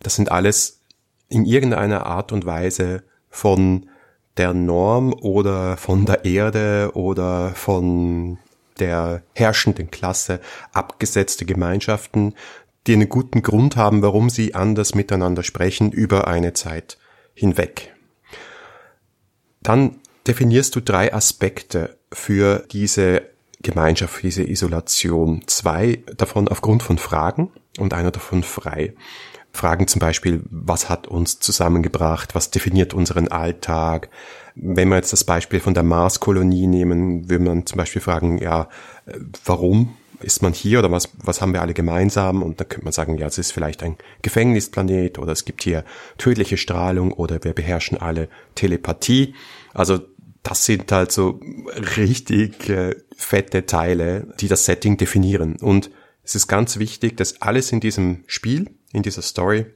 Das 0.00 0.14
sind 0.14 0.30
alles 0.30 0.80
in 1.28 1.44
irgendeiner 1.44 2.06
Art 2.06 2.32
und 2.32 2.46
Weise 2.46 3.02
von 3.28 3.88
der 4.36 4.54
Norm 4.54 5.12
oder 5.12 5.76
von 5.76 6.04
der 6.04 6.24
Erde 6.24 6.90
oder 6.94 7.50
von 7.54 8.38
der 8.78 9.22
herrschenden 9.34 9.90
Klasse 9.90 10.40
abgesetzte 10.72 11.46
Gemeinschaften, 11.46 12.34
die 12.86 12.92
einen 12.92 13.08
guten 13.08 13.42
Grund 13.42 13.76
haben, 13.76 14.02
warum 14.02 14.30
sie 14.30 14.54
anders 14.54 14.94
miteinander 14.94 15.42
sprechen 15.42 15.90
über 15.92 16.28
eine 16.28 16.52
Zeit 16.52 16.98
hinweg. 17.34 17.94
Dann 19.62 19.96
definierst 20.26 20.76
du 20.76 20.80
drei 20.80 21.12
Aspekte 21.12 21.98
für 22.12 22.64
diese 22.70 23.22
Gemeinschaft, 23.60 24.14
für 24.14 24.22
diese 24.22 24.44
Isolation. 24.44 25.42
Zwei 25.46 26.02
davon 26.16 26.48
aufgrund 26.48 26.82
von 26.82 26.98
Fragen 26.98 27.50
und 27.78 27.94
einer 27.94 28.10
davon 28.10 28.42
frei. 28.42 28.94
Fragen 29.56 29.88
zum 29.88 29.98
Beispiel, 29.98 30.42
was 30.50 30.88
hat 30.88 31.06
uns 31.06 31.40
zusammengebracht, 31.40 32.34
was 32.34 32.50
definiert 32.50 32.94
unseren 32.94 33.28
Alltag. 33.28 34.08
Wenn 34.54 34.88
wir 34.88 34.96
jetzt 34.96 35.12
das 35.12 35.24
Beispiel 35.24 35.60
von 35.60 35.74
der 35.74 35.82
Marskolonie 35.82 36.66
nehmen, 36.66 37.28
würde 37.28 37.44
man 37.44 37.66
zum 37.66 37.78
Beispiel 37.78 38.02
fragen, 38.02 38.38
ja, 38.38 38.68
warum 39.44 39.96
ist 40.20 40.42
man 40.42 40.52
hier 40.52 40.78
oder 40.78 40.90
was, 40.90 41.10
was 41.22 41.40
haben 41.40 41.52
wir 41.52 41.60
alle 41.60 41.74
gemeinsam? 41.74 42.42
Und 42.42 42.60
dann 42.60 42.68
könnte 42.68 42.84
man 42.84 42.92
sagen, 42.92 43.18
ja, 43.18 43.26
es 43.26 43.38
ist 43.38 43.52
vielleicht 43.52 43.82
ein 43.82 43.96
Gefängnisplanet 44.22 45.18
oder 45.18 45.32
es 45.32 45.44
gibt 45.44 45.62
hier 45.62 45.84
tödliche 46.18 46.56
Strahlung 46.56 47.12
oder 47.12 47.42
wir 47.44 47.52
beherrschen 47.52 47.98
alle 47.98 48.28
Telepathie. 48.54 49.34
Also 49.74 50.00
das 50.42 50.64
sind 50.64 50.90
halt 50.92 51.12
so 51.12 51.40
richtig 51.96 52.68
äh, 52.68 52.94
fette 53.16 53.66
Teile, 53.66 54.28
die 54.40 54.48
das 54.48 54.64
Setting 54.64 54.96
definieren. 54.96 55.56
Und 55.56 55.90
es 56.22 56.34
ist 56.34 56.46
ganz 56.46 56.78
wichtig, 56.78 57.16
dass 57.16 57.42
alles 57.42 57.72
in 57.72 57.80
diesem 57.80 58.24
Spiel 58.26 58.70
in 58.96 59.02
dieser 59.02 59.22
Story 59.22 59.66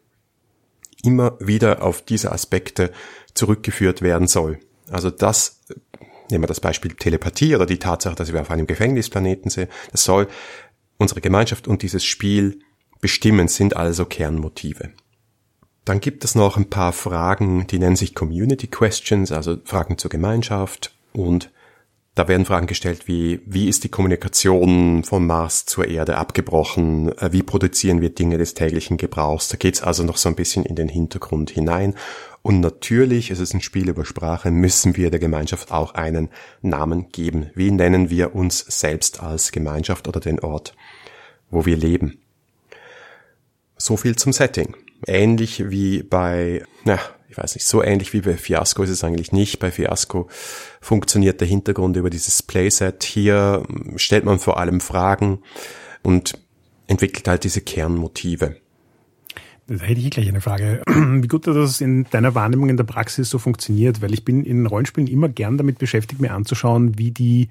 immer 1.02 1.36
wieder 1.40 1.82
auf 1.82 2.02
diese 2.02 2.32
Aspekte 2.32 2.90
zurückgeführt 3.34 4.02
werden 4.02 4.26
soll. 4.26 4.58
Also 4.90 5.10
das, 5.10 5.60
nehmen 6.30 6.42
wir 6.42 6.48
das 6.48 6.60
Beispiel 6.60 6.94
Telepathie 6.94 7.54
oder 7.54 7.66
die 7.66 7.78
Tatsache, 7.78 8.14
dass 8.14 8.32
wir 8.32 8.40
auf 8.40 8.50
einem 8.50 8.66
Gefängnisplaneten 8.66 9.50
sind, 9.50 9.70
das 9.92 10.04
soll 10.04 10.26
unsere 10.98 11.20
Gemeinschaft 11.20 11.68
und 11.68 11.82
dieses 11.82 12.04
Spiel 12.04 12.60
bestimmen, 13.00 13.48
sind 13.48 13.76
also 13.76 14.06
Kernmotive. 14.06 14.90
Dann 15.84 16.00
gibt 16.00 16.24
es 16.24 16.34
noch 16.34 16.56
ein 16.56 16.70
paar 16.70 16.92
Fragen, 16.92 17.66
die 17.66 17.78
nennen 17.78 17.96
sich 17.96 18.14
Community 18.14 18.66
Questions, 18.66 19.32
also 19.32 19.58
Fragen 19.64 19.98
zur 19.98 20.10
Gemeinschaft 20.10 20.94
und 21.12 21.50
da 22.14 22.26
werden 22.26 22.44
Fragen 22.44 22.66
gestellt 22.66 23.06
wie, 23.06 23.40
wie 23.46 23.68
ist 23.68 23.84
die 23.84 23.88
Kommunikation 23.88 25.04
vom 25.04 25.26
Mars 25.26 25.64
zur 25.64 25.86
Erde 25.86 26.16
abgebrochen? 26.18 27.16
Äh, 27.18 27.32
wie 27.32 27.42
produzieren 27.42 28.00
wir 28.00 28.10
Dinge 28.10 28.36
des 28.36 28.54
täglichen 28.54 28.96
Gebrauchs? 28.96 29.48
Da 29.48 29.56
geht's 29.56 29.82
also 29.82 30.02
noch 30.02 30.16
so 30.16 30.28
ein 30.28 30.34
bisschen 30.34 30.64
in 30.64 30.74
den 30.74 30.88
Hintergrund 30.88 31.50
hinein. 31.50 31.94
Und 32.42 32.60
natürlich, 32.60 33.30
es 33.30 33.38
ist 33.38 33.54
ein 33.54 33.60
Spiel 33.60 33.88
über 33.88 34.04
Sprache, 34.04 34.50
müssen 34.50 34.96
wir 34.96 35.10
der 35.10 35.20
Gemeinschaft 35.20 35.70
auch 35.70 35.94
einen 35.94 36.30
Namen 36.62 37.10
geben. 37.12 37.50
Wie 37.54 37.70
nennen 37.70 38.10
wir 38.10 38.34
uns 38.34 38.58
selbst 38.66 39.22
als 39.22 39.52
Gemeinschaft 39.52 40.08
oder 40.08 40.20
den 40.20 40.40
Ort, 40.40 40.74
wo 41.50 41.64
wir 41.64 41.76
leben? 41.76 42.18
So 43.76 43.96
viel 43.96 44.16
zum 44.16 44.32
Setting. 44.32 44.74
Ähnlich 45.06 45.70
wie 45.70 46.02
bei, 46.02 46.64
na, 46.84 46.98
ich 47.30 47.38
weiß 47.38 47.54
nicht, 47.54 47.64
so 47.64 47.82
ähnlich 47.82 48.12
wie 48.12 48.22
bei 48.22 48.36
Fiasco 48.36 48.82
ist 48.82 48.90
es 48.90 49.04
eigentlich 49.04 49.30
nicht. 49.30 49.60
Bei 49.60 49.70
Fiasco 49.70 50.28
funktioniert 50.80 51.40
der 51.40 51.46
Hintergrund 51.46 51.96
über 51.96 52.10
dieses 52.10 52.42
Playset. 52.42 53.04
Hier 53.04 53.62
stellt 53.94 54.24
man 54.24 54.40
vor 54.40 54.58
allem 54.58 54.80
Fragen 54.80 55.38
und 56.02 56.36
entwickelt 56.88 57.28
halt 57.28 57.44
diese 57.44 57.60
Kernmotive. 57.60 58.56
Da 59.68 59.76
hätte 59.76 60.00
ich 60.00 60.10
gleich 60.10 60.28
eine 60.28 60.40
Frage. 60.40 60.82
Wie 60.88 61.28
gut 61.28 61.46
das 61.46 61.80
in 61.80 62.04
deiner 62.10 62.34
Wahrnehmung 62.34 62.68
in 62.68 62.76
der 62.76 62.82
Praxis 62.82 63.30
so 63.30 63.38
funktioniert, 63.38 64.02
weil 64.02 64.12
ich 64.12 64.24
bin 64.24 64.44
in 64.44 64.66
Rollenspielen 64.66 65.08
immer 65.08 65.28
gern 65.28 65.56
damit 65.56 65.78
beschäftigt, 65.78 66.20
mir 66.20 66.34
anzuschauen, 66.34 66.98
wie 66.98 67.12
die 67.12 67.48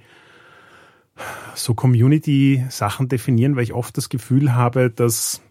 so 1.56 1.74
Community-Sachen 1.74 3.08
definieren, 3.08 3.56
weil 3.56 3.64
ich 3.64 3.74
oft 3.74 3.96
das 3.96 4.10
Gefühl 4.10 4.54
habe, 4.54 4.90
dass 4.90 5.42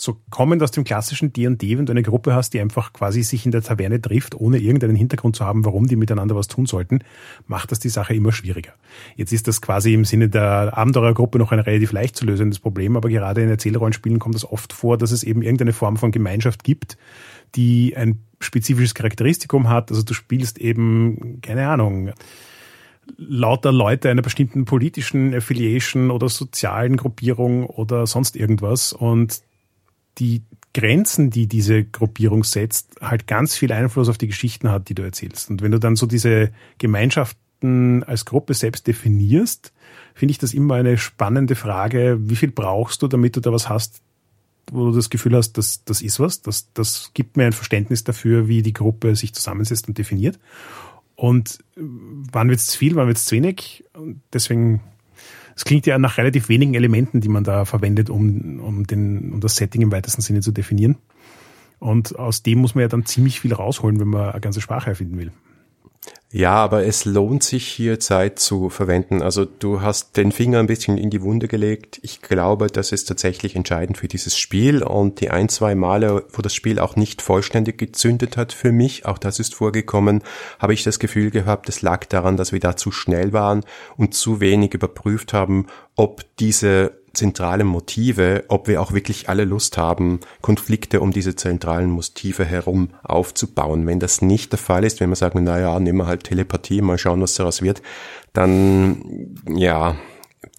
so 0.00 0.16
kommend 0.30 0.62
aus 0.62 0.70
dem 0.70 0.84
klassischen 0.84 1.32
D&D, 1.32 1.76
wenn 1.76 1.86
du 1.86 1.92
eine 1.92 2.02
Gruppe 2.02 2.34
hast, 2.34 2.54
die 2.54 2.60
einfach 2.60 2.92
quasi 2.92 3.22
sich 3.22 3.44
in 3.44 3.52
der 3.52 3.62
Taverne 3.62 4.00
trifft, 4.00 4.34
ohne 4.34 4.58
irgendeinen 4.58 4.96
Hintergrund 4.96 5.36
zu 5.36 5.44
haben, 5.44 5.64
warum 5.64 5.86
die 5.86 5.96
miteinander 5.96 6.36
was 6.36 6.46
tun 6.46 6.66
sollten, 6.66 7.00
macht 7.46 7.72
das 7.72 7.80
die 7.80 7.88
Sache 7.88 8.14
immer 8.14 8.32
schwieriger. 8.32 8.72
Jetzt 9.16 9.32
ist 9.32 9.48
das 9.48 9.60
quasi 9.60 9.94
im 9.94 10.04
Sinne 10.04 10.28
der 10.28 10.76
Abenteurergruppe 10.76 11.38
noch 11.38 11.52
ein 11.52 11.58
relativ 11.58 11.92
leicht 11.92 12.16
zu 12.16 12.24
lösendes 12.24 12.60
Problem, 12.60 12.96
aber 12.96 13.08
gerade 13.08 13.42
in 13.42 13.48
Erzählrollenspielen 13.48 14.18
kommt 14.18 14.36
es 14.36 14.44
oft 14.44 14.72
vor, 14.72 14.98
dass 14.98 15.10
es 15.10 15.24
eben 15.24 15.42
irgendeine 15.42 15.72
Form 15.72 15.96
von 15.96 16.12
Gemeinschaft 16.12 16.62
gibt, 16.62 16.96
die 17.54 17.96
ein 17.96 18.20
spezifisches 18.40 18.94
Charakteristikum 18.94 19.68
hat. 19.68 19.90
Also 19.90 20.02
du 20.02 20.14
spielst 20.14 20.58
eben, 20.58 21.40
keine 21.42 21.68
Ahnung, 21.68 22.12
lauter 23.16 23.72
Leute 23.72 24.10
einer 24.10 24.22
bestimmten 24.22 24.64
politischen 24.64 25.34
Affiliation 25.34 26.10
oder 26.10 26.28
sozialen 26.28 26.96
Gruppierung 26.96 27.66
oder 27.66 28.06
sonst 28.06 28.36
irgendwas 28.36 28.92
und 28.92 29.42
die 30.18 30.42
Grenzen, 30.74 31.30
die 31.30 31.46
diese 31.46 31.84
Gruppierung 31.84 32.44
setzt, 32.44 33.00
halt 33.00 33.26
ganz 33.26 33.56
viel 33.56 33.72
Einfluss 33.72 34.08
auf 34.08 34.18
die 34.18 34.28
Geschichten 34.28 34.70
hat, 34.70 34.88
die 34.88 34.94
du 34.94 35.02
erzählst. 35.02 35.50
Und 35.50 35.62
wenn 35.62 35.72
du 35.72 35.80
dann 35.80 35.96
so 35.96 36.06
diese 36.06 36.52
Gemeinschaften 36.78 38.04
als 38.04 38.24
Gruppe 38.24 38.54
selbst 38.54 38.86
definierst, 38.86 39.72
finde 40.14 40.32
ich 40.32 40.38
das 40.38 40.54
immer 40.54 40.74
eine 40.74 40.98
spannende 40.98 41.54
Frage, 41.54 42.18
wie 42.20 42.36
viel 42.36 42.50
brauchst 42.50 43.02
du, 43.02 43.08
damit 43.08 43.36
du 43.36 43.40
da 43.40 43.52
was 43.52 43.68
hast, 43.68 44.02
wo 44.70 44.90
du 44.90 44.96
das 44.96 45.10
Gefühl 45.10 45.34
hast, 45.34 45.52
dass 45.54 45.84
das 45.84 46.02
ist 46.02 46.20
was, 46.20 46.42
das, 46.42 46.72
das 46.74 47.12
gibt 47.14 47.36
mir 47.36 47.46
ein 47.46 47.52
Verständnis 47.52 48.04
dafür, 48.04 48.48
wie 48.48 48.62
die 48.62 48.74
Gruppe 48.74 49.16
sich 49.16 49.32
zusammensetzt 49.32 49.88
und 49.88 49.96
definiert. 49.96 50.38
Und 51.16 51.58
wann 51.74 52.48
wird 52.48 52.60
es 52.60 52.76
viel, 52.76 52.94
wann 52.94 53.08
wird 53.08 53.16
es 53.16 53.24
zu 53.24 53.34
wenig? 53.34 53.84
Und 53.94 54.20
deswegen 54.32 54.80
es 55.58 55.64
klingt 55.64 55.86
ja 55.86 55.98
nach 55.98 56.18
relativ 56.18 56.48
wenigen 56.48 56.74
Elementen, 56.74 57.20
die 57.20 57.28
man 57.28 57.42
da 57.42 57.64
verwendet, 57.64 58.10
um, 58.10 58.60
um, 58.60 58.86
den, 58.86 59.32
um 59.32 59.40
das 59.40 59.56
Setting 59.56 59.82
im 59.82 59.90
weitesten 59.90 60.22
Sinne 60.22 60.40
zu 60.40 60.52
definieren. 60.52 60.98
Und 61.80 62.16
aus 62.16 62.44
dem 62.44 62.60
muss 62.60 62.76
man 62.76 62.82
ja 62.82 62.88
dann 62.88 63.06
ziemlich 63.06 63.40
viel 63.40 63.52
rausholen, 63.52 63.98
wenn 63.98 64.06
man 64.06 64.30
eine 64.30 64.40
ganze 64.40 64.60
Sprache 64.60 64.90
erfinden 64.90 65.18
will. 65.18 65.32
Ja, 66.30 66.56
aber 66.56 66.84
es 66.84 67.06
lohnt 67.06 67.42
sich 67.42 67.66
hier 67.66 68.00
Zeit 68.00 68.38
zu 68.38 68.68
verwenden. 68.68 69.22
Also 69.22 69.46
du 69.46 69.80
hast 69.80 70.18
den 70.18 70.30
Finger 70.30 70.58
ein 70.58 70.66
bisschen 70.66 70.98
in 70.98 71.08
die 71.08 71.22
Wunde 71.22 71.48
gelegt. 71.48 71.98
Ich 72.02 72.20
glaube, 72.20 72.66
das 72.66 72.92
ist 72.92 73.06
tatsächlich 73.06 73.56
entscheidend 73.56 73.96
für 73.96 74.08
dieses 74.08 74.36
Spiel 74.36 74.82
und 74.82 75.22
die 75.22 75.30
ein, 75.30 75.48
zwei 75.48 75.74
Male, 75.74 76.26
wo 76.30 76.42
das 76.42 76.54
Spiel 76.54 76.80
auch 76.80 76.96
nicht 76.96 77.22
vollständig 77.22 77.78
gezündet 77.78 78.36
hat 78.36 78.52
für 78.52 78.72
mich, 78.72 79.06
auch 79.06 79.16
das 79.16 79.40
ist 79.40 79.54
vorgekommen, 79.54 80.22
habe 80.58 80.74
ich 80.74 80.84
das 80.84 80.98
Gefühl 80.98 81.30
gehabt, 81.30 81.70
es 81.70 81.80
lag 81.80 82.04
daran, 82.04 82.36
dass 82.36 82.52
wir 82.52 82.60
da 82.60 82.76
zu 82.76 82.90
schnell 82.90 83.32
waren 83.32 83.64
und 83.96 84.12
zu 84.12 84.38
wenig 84.38 84.74
überprüft 84.74 85.32
haben, 85.32 85.66
ob 85.96 86.24
diese 86.36 86.97
zentralen 87.12 87.66
Motive, 87.66 88.44
ob 88.48 88.68
wir 88.68 88.80
auch 88.80 88.92
wirklich 88.92 89.28
alle 89.28 89.44
Lust 89.44 89.78
haben, 89.78 90.20
Konflikte 90.40 91.00
um 91.00 91.12
diese 91.12 91.36
zentralen 91.36 91.90
Motive 91.90 92.44
herum 92.44 92.90
aufzubauen. 93.02 93.86
Wenn 93.86 94.00
das 94.00 94.22
nicht 94.22 94.52
der 94.52 94.58
Fall 94.58 94.84
ist, 94.84 95.00
wenn 95.00 95.10
wir 95.10 95.16
sagen, 95.16 95.44
na 95.44 95.58
ja, 95.58 95.78
nehmen 95.80 95.98
wir 95.98 96.06
halt 96.06 96.24
Telepathie, 96.24 96.80
mal 96.80 96.98
schauen, 96.98 97.20
was 97.20 97.34
daraus 97.34 97.62
wird, 97.62 97.82
dann, 98.32 99.36
ja, 99.46 99.96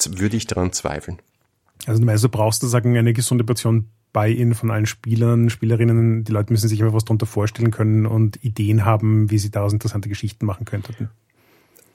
würde 0.10 0.38
ich 0.38 0.48
daran 0.48 0.72
zweifeln. 0.74 1.20
Also 1.86 2.04
du 2.04 2.30
brauchst 2.30 2.62
du 2.64 2.68
sagen, 2.68 2.98
eine 2.98 3.14
gesunde 3.14 3.44
Portion 3.44 3.90
Buy-in 4.12 4.56
von 4.56 4.72
allen 4.72 4.86
Spielern, 4.86 5.50
Spielerinnen. 5.50 6.24
Die 6.24 6.32
Leute 6.32 6.52
müssen 6.52 6.68
sich 6.68 6.80
immer 6.80 6.94
was 6.94 7.06
darunter 7.06 7.26
vorstellen 7.26 7.72
können 7.72 8.06
und 8.06 8.44
Ideen 8.44 8.86
haben, 8.86 9.30
wie 9.30 9.38
sie 9.38 9.52
daraus 9.52 9.72
interessante 9.72 10.10
Geschichten 10.10 10.46
machen 10.46 10.66
könnten. 10.66 11.10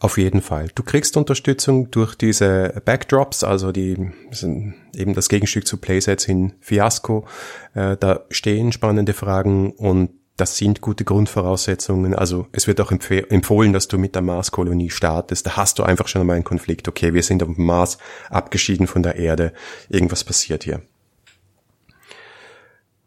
Auf 0.05 0.19
jeden 0.19 0.43
Fall. 0.43 0.69
Du 0.75 0.83
kriegst 0.83 1.17
Unterstützung 1.17 1.91
durch 1.91 2.15
diese 2.15 2.83
Backdrops, 2.85 3.43
also 3.43 3.73
die 3.73 4.13
sind 4.33 4.75
eben 4.95 5.15
das 5.15 5.31
Gegenstück 5.31 5.67
zu 5.67 5.79
Playsets 5.79 6.29
in 6.29 6.53
Fiasco. 6.61 7.27
Äh, 7.73 7.97
da 7.97 8.21
stehen 8.29 8.71
spannende 8.73 9.15
Fragen 9.15 9.73
und 9.73 10.11
das 10.37 10.59
sind 10.59 10.83
gute 10.83 11.05
Grundvoraussetzungen. 11.05 12.15
Also 12.15 12.49
es 12.53 12.67
wird 12.67 12.83
auch 12.83 12.93
empfohlen, 12.93 13.73
dass 13.73 13.89
du 13.89 13.97
mit 13.97 14.15
der 14.15 14.21
Marskolonie 14.21 14.91
startest. 14.91 15.47
Da 15.47 15.57
hast 15.57 15.79
du 15.79 15.85
einfach 15.85 16.07
schon 16.07 16.21
einmal 16.21 16.37
einen 16.37 16.45
Konflikt. 16.45 16.87
Okay, 16.87 17.15
wir 17.15 17.23
sind 17.23 17.43
auf 17.43 17.55
dem 17.55 17.65
Mars 17.65 17.97
abgeschieden 18.29 18.87
von 18.87 19.03
der 19.03 19.17
Erde. 19.17 19.55
Irgendwas 19.89 20.23
passiert 20.23 20.65
hier. 20.65 20.83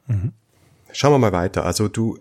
Mhm. 0.08 0.32
Schauen 0.94 1.12
wir 1.12 1.20
mal 1.20 1.32
weiter. 1.32 1.64
Also 1.64 1.90
du 1.90 2.18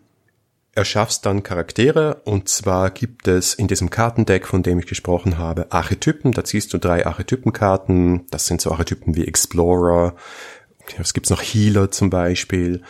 erschaffst 0.77 1.27
dann 1.27 1.43
Charaktere 1.43 2.21
und 2.25 2.49
zwar 2.49 2.91
gibt 2.91 3.27
es 3.27 3.55
in 3.55 3.67
diesem 3.67 3.91
Kartendeck, 3.91 4.47
von 4.47 4.63
dem 4.63 4.79
ich 4.79 4.87
gesprochen 4.87 5.39
habe, 5.39 5.73
Archetypen. 5.73 6.33
Da 6.33 6.45
ziehst 6.45 6.73
du 6.73 6.79
drei 6.79 7.07
Archetypenkarten. 7.07 8.27
Das 8.31 8.47
sind 8.47 8.61
so 8.61 8.71
Archetypen 8.71 9.17
wie 9.17 9.27
Explorer. 9.27 10.15
Es 10.99 11.15
gibt 11.15 11.29
noch 11.31 11.43
Healer 11.43 11.91
zum 11.91 12.11
Beispiel. 12.11 12.83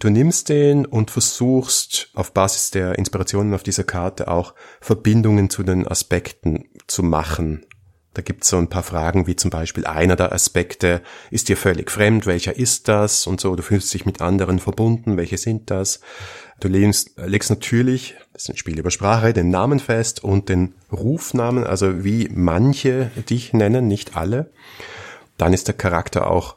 Du 0.00 0.08
nimmst 0.10 0.48
den 0.48 0.86
und 0.86 1.10
versuchst 1.10 2.10
auf 2.14 2.32
Basis 2.32 2.70
der 2.70 2.98
Inspirationen 2.98 3.54
auf 3.54 3.62
dieser 3.62 3.84
Karte 3.84 4.28
auch 4.28 4.54
Verbindungen 4.80 5.50
zu 5.50 5.62
den 5.62 5.86
Aspekten 5.86 6.64
zu 6.86 7.02
machen. 7.02 7.64
Da 8.14 8.22
gibt 8.22 8.44
es 8.44 8.50
so 8.50 8.58
ein 8.58 8.68
paar 8.68 8.84
Fragen, 8.84 9.26
wie 9.26 9.34
zum 9.34 9.50
Beispiel 9.50 9.86
einer 9.86 10.14
der 10.14 10.32
Aspekte 10.32 11.02
ist 11.30 11.48
dir 11.48 11.56
völlig 11.56 11.90
fremd, 11.90 12.26
welcher 12.26 12.56
ist 12.56 12.86
das 12.88 13.26
und 13.26 13.40
so, 13.40 13.56
du 13.56 13.62
fühlst 13.62 13.92
dich 13.92 14.06
mit 14.06 14.22
anderen 14.22 14.60
verbunden, 14.60 15.16
welche 15.16 15.36
sind 15.36 15.70
das? 15.70 16.00
Du 16.60 16.68
legst, 16.68 17.18
legst 17.18 17.50
natürlich, 17.50 18.14
das 18.32 18.44
ist 18.44 18.50
ein 18.50 18.56
Spiel 18.56 18.78
über 18.78 18.92
Sprache, 18.92 19.32
den 19.32 19.50
Namen 19.50 19.80
fest 19.80 20.22
und 20.22 20.48
den 20.48 20.74
Rufnamen, 20.92 21.64
also 21.64 22.04
wie 22.04 22.30
manche 22.32 23.10
dich 23.28 23.52
nennen, 23.52 23.88
nicht 23.88 24.16
alle. 24.16 24.50
Dann 25.36 25.52
ist 25.52 25.66
der 25.66 25.74
Charakter 25.74 26.30
auch 26.30 26.54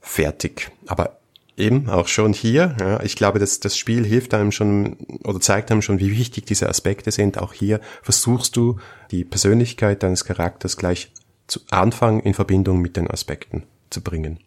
fertig. 0.00 0.70
Aber 0.86 1.18
eben 1.56 1.88
auch 1.88 2.08
schon 2.08 2.32
hier, 2.32 2.76
ja, 2.80 3.02
ich 3.02 3.16
glaube, 3.16 3.38
dass 3.38 3.60
das 3.60 3.76
Spiel 3.76 4.04
hilft 4.04 4.34
einem 4.34 4.52
schon 4.52 4.96
oder 5.24 5.40
zeigt 5.40 5.70
einem 5.70 5.82
schon, 5.82 6.00
wie 6.00 6.16
wichtig 6.16 6.46
diese 6.46 6.68
Aspekte 6.68 7.10
sind. 7.10 7.38
Auch 7.38 7.52
hier 7.52 7.80
versuchst 8.02 8.56
du 8.56 8.78
die 9.10 9.24
Persönlichkeit 9.24 10.02
deines 10.02 10.24
Charakters 10.24 10.76
gleich 10.76 11.12
zu 11.46 11.60
Anfang 11.70 12.20
in 12.20 12.34
Verbindung 12.34 12.80
mit 12.80 12.96
den 12.96 13.10
Aspekten 13.10 13.64
zu 13.90 14.00
bringen. 14.00 14.40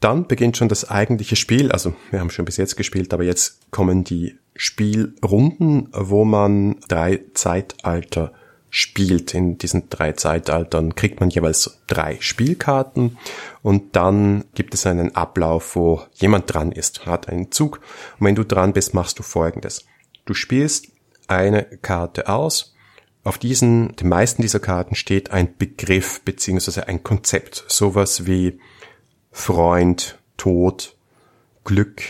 Dann 0.00 0.26
beginnt 0.26 0.56
schon 0.56 0.68
das 0.68 0.90
eigentliche 0.90 1.34
Spiel. 1.34 1.72
Also 1.72 1.94
wir 2.10 2.20
haben 2.20 2.30
schon 2.30 2.44
bis 2.44 2.58
jetzt 2.58 2.76
gespielt, 2.76 3.14
aber 3.14 3.24
jetzt 3.24 3.70
kommen 3.70 4.04
die 4.04 4.38
Spielrunden, 4.54 5.88
wo 5.92 6.24
man 6.24 6.76
drei 6.88 7.22
Zeitalter 7.32 8.32
spielt. 8.74 9.34
In 9.34 9.56
diesen 9.56 9.88
drei 9.88 10.12
Zeitaltern 10.12 10.96
kriegt 10.96 11.20
man 11.20 11.30
jeweils 11.30 11.80
drei 11.86 12.16
Spielkarten 12.20 13.18
und 13.62 13.94
dann 13.94 14.44
gibt 14.54 14.74
es 14.74 14.84
einen 14.84 15.14
Ablauf, 15.14 15.76
wo 15.76 16.02
jemand 16.14 16.52
dran 16.52 16.72
ist, 16.72 17.06
hat 17.06 17.28
einen 17.28 17.52
Zug 17.52 17.80
und 18.18 18.26
wenn 18.26 18.34
du 18.34 18.44
dran 18.44 18.72
bist, 18.72 18.92
machst 18.92 19.20
du 19.20 19.22
folgendes. 19.22 19.84
Du 20.24 20.34
spielst 20.34 20.88
eine 21.28 21.62
Karte 21.82 22.28
aus. 22.28 22.74
Auf 23.22 23.38
diesen, 23.38 23.94
den 23.94 24.08
meisten 24.08 24.42
dieser 24.42 24.58
Karten 24.58 24.96
steht 24.96 25.30
ein 25.30 25.56
Begriff 25.56 26.22
beziehungsweise 26.22 26.88
ein 26.88 27.04
Konzept. 27.04 27.64
Sowas 27.68 28.26
wie 28.26 28.58
Freund, 29.30 30.18
Tod, 30.36 30.96
Glück, 31.62 32.02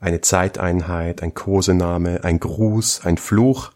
eine 0.00 0.20
Zeiteinheit, 0.20 1.22
ein 1.22 1.32
Kosename, 1.32 2.24
ein 2.24 2.38
Gruß, 2.40 3.06
ein 3.06 3.16
Fluch. 3.16 3.72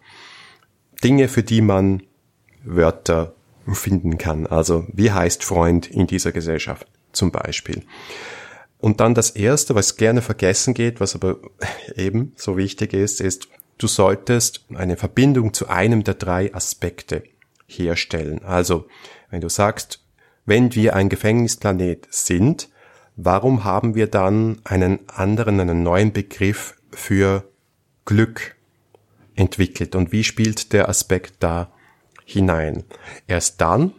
Dinge, 1.02 1.28
für 1.28 1.42
die 1.42 1.62
man 1.62 2.02
Wörter 2.64 3.34
finden 3.72 4.18
kann. 4.18 4.46
Also 4.46 4.86
wie 4.92 5.12
heißt 5.12 5.44
Freund 5.44 5.86
in 5.86 6.06
dieser 6.06 6.32
Gesellschaft 6.32 6.86
zum 7.12 7.30
Beispiel. 7.30 7.84
Und 8.78 9.00
dann 9.00 9.14
das 9.14 9.30
Erste, 9.30 9.74
was 9.74 9.96
gerne 9.96 10.20
vergessen 10.20 10.74
geht, 10.74 11.00
was 11.00 11.14
aber 11.14 11.38
eben 11.96 12.32
so 12.36 12.56
wichtig 12.56 12.92
ist, 12.92 13.20
ist, 13.20 13.48
du 13.78 13.86
solltest 13.86 14.64
eine 14.74 14.96
Verbindung 14.96 15.54
zu 15.54 15.68
einem 15.68 16.04
der 16.04 16.14
drei 16.14 16.54
Aspekte 16.54 17.22
herstellen. 17.66 18.42
Also 18.44 18.86
wenn 19.30 19.40
du 19.40 19.48
sagst, 19.48 20.00
wenn 20.44 20.74
wir 20.74 20.94
ein 20.94 21.08
Gefängnisplanet 21.08 22.06
sind, 22.10 22.68
warum 23.16 23.64
haben 23.64 23.94
wir 23.94 24.06
dann 24.06 24.60
einen 24.64 25.00
anderen, 25.08 25.60
einen 25.60 25.82
neuen 25.82 26.12
Begriff 26.12 26.74
für 26.90 27.48
Glück 28.04 28.54
entwickelt 29.34 29.94
und 29.94 30.12
wie 30.12 30.24
spielt 30.24 30.72
der 30.72 30.88
Aspekt 30.88 31.36
da 31.40 31.72
hinein. 32.24 32.84
Erst 33.26 33.60
dann 33.60 33.92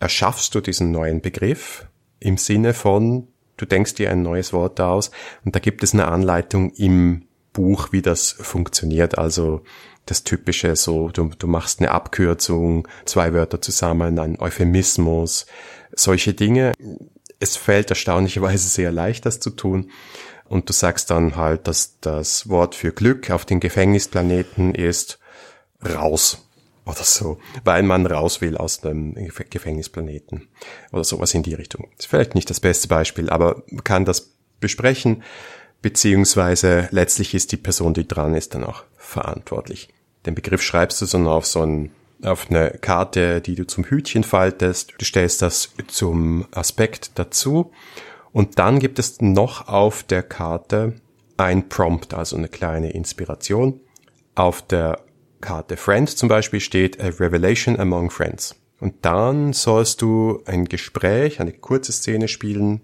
erschaffst 0.00 0.54
du 0.54 0.60
diesen 0.60 0.92
neuen 0.92 1.20
Begriff 1.20 1.86
im 2.20 2.36
Sinne 2.36 2.74
von, 2.74 3.28
du 3.56 3.66
denkst 3.66 3.94
dir 3.94 4.10
ein 4.10 4.22
neues 4.22 4.52
Wort 4.52 4.80
aus 4.80 5.10
und 5.44 5.54
da 5.54 5.60
gibt 5.60 5.82
es 5.82 5.92
eine 5.92 6.08
Anleitung 6.08 6.70
im 6.72 7.26
Buch, 7.52 7.88
wie 7.90 8.02
das 8.02 8.30
funktioniert. 8.30 9.18
Also 9.18 9.62
das 10.06 10.24
typische, 10.24 10.76
so 10.76 11.08
du, 11.08 11.30
du 11.38 11.46
machst 11.46 11.80
eine 11.80 11.90
Abkürzung, 11.90 12.86
zwei 13.04 13.32
Wörter 13.32 13.60
zusammen, 13.60 14.18
ein 14.18 14.38
Euphemismus, 14.38 15.46
solche 15.92 16.34
Dinge. 16.34 16.72
Es 17.40 17.56
fällt 17.56 17.90
erstaunlicherweise 17.90 18.68
sehr 18.68 18.92
leicht, 18.92 19.26
das 19.26 19.40
zu 19.40 19.50
tun. 19.50 19.90
Und 20.44 20.68
du 20.68 20.72
sagst 20.72 21.10
dann 21.10 21.36
halt, 21.36 21.68
dass 21.68 21.98
das 22.00 22.48
Wort 22.48 22.74
für 22.74 22.92
Glück 22.92 23.30
auf 23.30 23.44
den 23.44 23.60
Gefängnisplaneten 23.60 24.74
ist 24.74 25.18
raus 25.84 26.47
oder 26.88 27.04
so, 27.04 27.38
weil 27.64 27.82
man 27.82 28.06
raus 28.06 28.40
will 28.40 28.56
aus 28.56 28.80
dem 28.80 29.14
Gefängnisplaneten 29.50 30.48
oder 30.92 31.04
sowas 31.04 31.34
in 31.34 31.42
die 31.42 31.54
Richtung. 31.54 31.88
Ist 31.98 32.08
vielleicht 32.08 32.34
nicht 32.34 32.48
das 32.50 32.60
beste 32.60 32.88
Beispiel, 32.88 33.30
aber 33.30 33.62
man 33.70 33.84
kann 33.84 34.04
das 34.04 34.32
besprechen, 34.60 35.22
beziehungsweise 35.82 36.88
letztlich 36.90 37.34
ist 37.34 37.52
die 37.52 37.56
Person, 37.56 37.94
die 37.94 38.08
dran 38.08 38.34
ist, 38.34 38.54
dann 38.54 38.64
auch 38.64 38.84
verantwortlich. 38.96 39.88
Den 40.26 40.34
Begriff 40.34 40.62
schreibst 40.62 41.00
du 41.00 41.06
so 41.06 41.18
auf 41.30 41.46
so 41.46 41.62
ein, 41.62 41.92
auf 42.22 42.50
eine 42.50 42.70
Karte, 42.70 43.40
die 43.40 43.54
du 43.54 43.66
zum 43.66 43.84
Hütchen 43.84 44.24
faltest, 44.24 44.94
du 44.98 45.04
stellst 45.04 45.42
das 45.42 45.70
zum 45.86 46.46
Aspekt 46.50 47.12
dazu 47.14 47.70
und 48.32 48.58
dann 48.58 48.78
gibt 48.78 48.98
es 48.98 49.20
noch 49.20 49.68
auf 49.68 50.02
der 50.02 50.22
Karte 50.22 50.94
ein 51.36 51.68
Prompt, 51.68 52.14
also 52.14 52.36
eine 52.36 52.48
kleine 52.48 52.90
Inspiration. 52.90 53.80
Auf 54.34 54.62
der 54.62 55.00
Karte 55.40 55.76
Friends 55.76 56.16
zum 56.16 56.28
Beispiel 56.28 56.60
steht 56.60 57.00
A 57.00 57.06
Revelation 57.06 57.78
Among 57.78 58.10
Friends. 58.10 58.56
Und 58.80 58.94
dann 59.02 59.52
sollst 59.52 60.02
du 60.02 60.42
ein 60.46 60.66
Gespräch, 60.66 61.40
eine 61.40 61.52
kurze 61.52 61.92
Szene 61.92 62.28
spielen, 62.28 62.80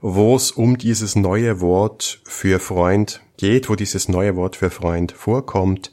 wo 0.00 0.36
es 0.36 0.52
um 0.52 0.78
dieses 0.78 1.16
neue 1.16 1.60
Wort 1.60 2.20
für 2.24 2.60
Freund 2.60 3.20
geht, 3.36 3.68
wo 3.68 3.74
dieses 3.74 4.08
neue 4.08 4.36
Wort 4.36 4.56
für 4.56 4.70
Freund 4.70 5.12
vorkommt, 5.12 5.92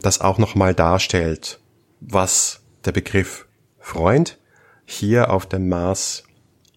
das 0.00 0.20
auch 0.20 0.38
nochmal 0.38 0.74
darstellt, 0.74 1.60
was 2.00 2.62
der 2.84 2.92
Begriff 2.92 3.46
Freund 3.78 4.38
hier 4.84 5.30
auf 5.30 5.46
dem 5.46 5.68
Mars 5.68 6.24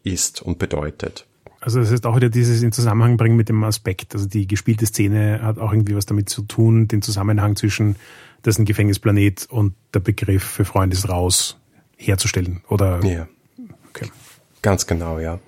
ist 0.03 0.41
und 0.41 0.57
bedeutet. 0.59 1.27
Also 1.65 1.79
das 1.79 1.91
heißt 1.91 2.05
auch 2.05 2.17
wieder 2.17 2.29
dieses 2.29 2.61
in 2.61 2.73
Zusammenhang 2.73 3.15
bringen 3.15 3.37
mit 3.37 3.47
dem 3.47 3.63
Aspekt. 3.63 4.13
Also 4.13 4.27
die 4.27 4.47
gespielte 4.47 4.85
Szene 4.85 5.41
hat 5.41 5.59
auch 5.59 5.71
irgendwie 5.71 5.95
was 5.95 6.05
damit 6.05 6.27
zu 6.27 6.41
tun, 6.41 6.89
den 6.89 7.01
Zusammenhang 7.01 7.55
zwischen 7.55 7.95
das 8.41 8.55
ist 8.55 8.59
ein 8.59 8.65
Gefängnisplanet 8.65 9.47
und 9.49 9.73
der 9.93 10.01
Begriff 10.01 10.43
für 10.43 10.65
Freund 10.65 10.93
ist 10.93 11.07
raus 11.07 11.57
herzustellen. 11.95 12.61
Oder 12.67 13.01
ja. 13.05 13.27
Okay. 13.89 14.11
Ganz 14.61 14.85
genau, 14.85 15.19
ja. 15.19 15.39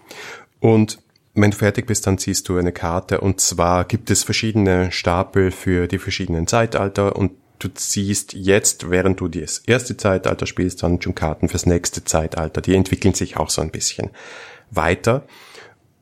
Und 0.62 1.00
wenn 1.34 1.52
du 1.52 1.58
fertig 1.58 1.86
bist, 1.86 2.08
dann 2.08 2.18
ziehst 2.18 2.48
du 2.48 2.58
eine 2.58 2.72
Karte 2.72 3.20
und 3.20 3.42
zwar 3.42 3.84
gibt 3.84 4.10
es 4.10 4.24
verschiedene 4.24 4.94
Stapel 4.94 5.52
für 5.52 5.88
die 5.88 6.00
verschiedenen 6.00 6.48
Zeitalter 6.48 7.18
und 7.18 7.34
du 7.60 7.68
ziehst 7.68 8.32
jetzt, 8.34 8.90
während 8.90 9.20
du 9.20 9.28
das 9.28 9.60
erste 9.60 9.98
Zeitalter 9.98 10.46
spielst, 10.46 10.82
dann 10.82 11.02
schon 11.02 11.16
Karten 11.16 11.50
fürs 11.50 11.66
nächste 11.66 12.06
Zeitalter. 12.06 12.62
Die 12.62 12.76
entwickeln 12.76 13.14
sich 13.14 13.36
auch 13.36 13.50
so 13.50 13.62
ein 13.62 13.72
bisschen 13.72 14.12
weiter. 14.72 15.24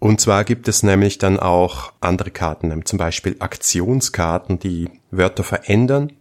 Und 0.04 0.20
zwar 0.20 0.44
gibt 0.44 0.68
es 0.68 0.84
nämlich 0.84 1.18
dann 1.18 1.40
auch 1.40 1.94
andere 2.02 2.30
Karten, 2.30 2.86
zum 2.86 3.00
Beispiel 3.00 3.38
Aktionskarten, 3.40 4.60
die 4.60 4.90
Wörter 5.12 5.46
verändern. 5.46 6.12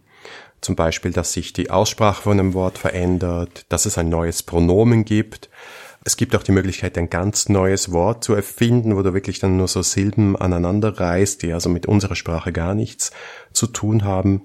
Zum 0.61 0.77
Beispiel, 0.77 1.11
dass 1.11 1.33
sich 1.33 1.51
die 1.51 1.69
Aussprache 1.69 2.21
von 2.21 2.39
einem 2.39 2.53
Wort 2.53 2.77
verändert, 2.77 3.65
dass 3.67 3.85
es 3.85 3.97
ein 3.97 4.07
neues 4.07 4.41
Pronomen 4.41 5.03
gibt. 5.03 5.49
Es 6.05 6.15
gibt 6.15 6.33
auch 6.33 6.43
die 6.43 6.53
Möglichkeit, 6.53 6.97
ein 6.97 7.09
ganz 7.09 7.49
neues 7.49 7.91
Wort 7.91 8.23
zu 8.23 8.33
erfinden, 8.33 8.95
wo 8.95 9.01
du 9.01 9.13
wirklich 9.13 9.39
dann 9.39 9.57
nur 9.57 9.67
so 9.67 9.81
Silben 9.81 10.37
aneinander 10.37 10.97
reißt, 10.97 11.43
die 11.43 11.51
also 11.51 11.67
mit 11.67 11.85
unserer 11.85 12.15
Sprache 12.15 12.53
gar 12.53 12.75
nichts 12.75 13.11
zu 13.51 13.67
tun 13.67 14.05
haben. 14.05 14.43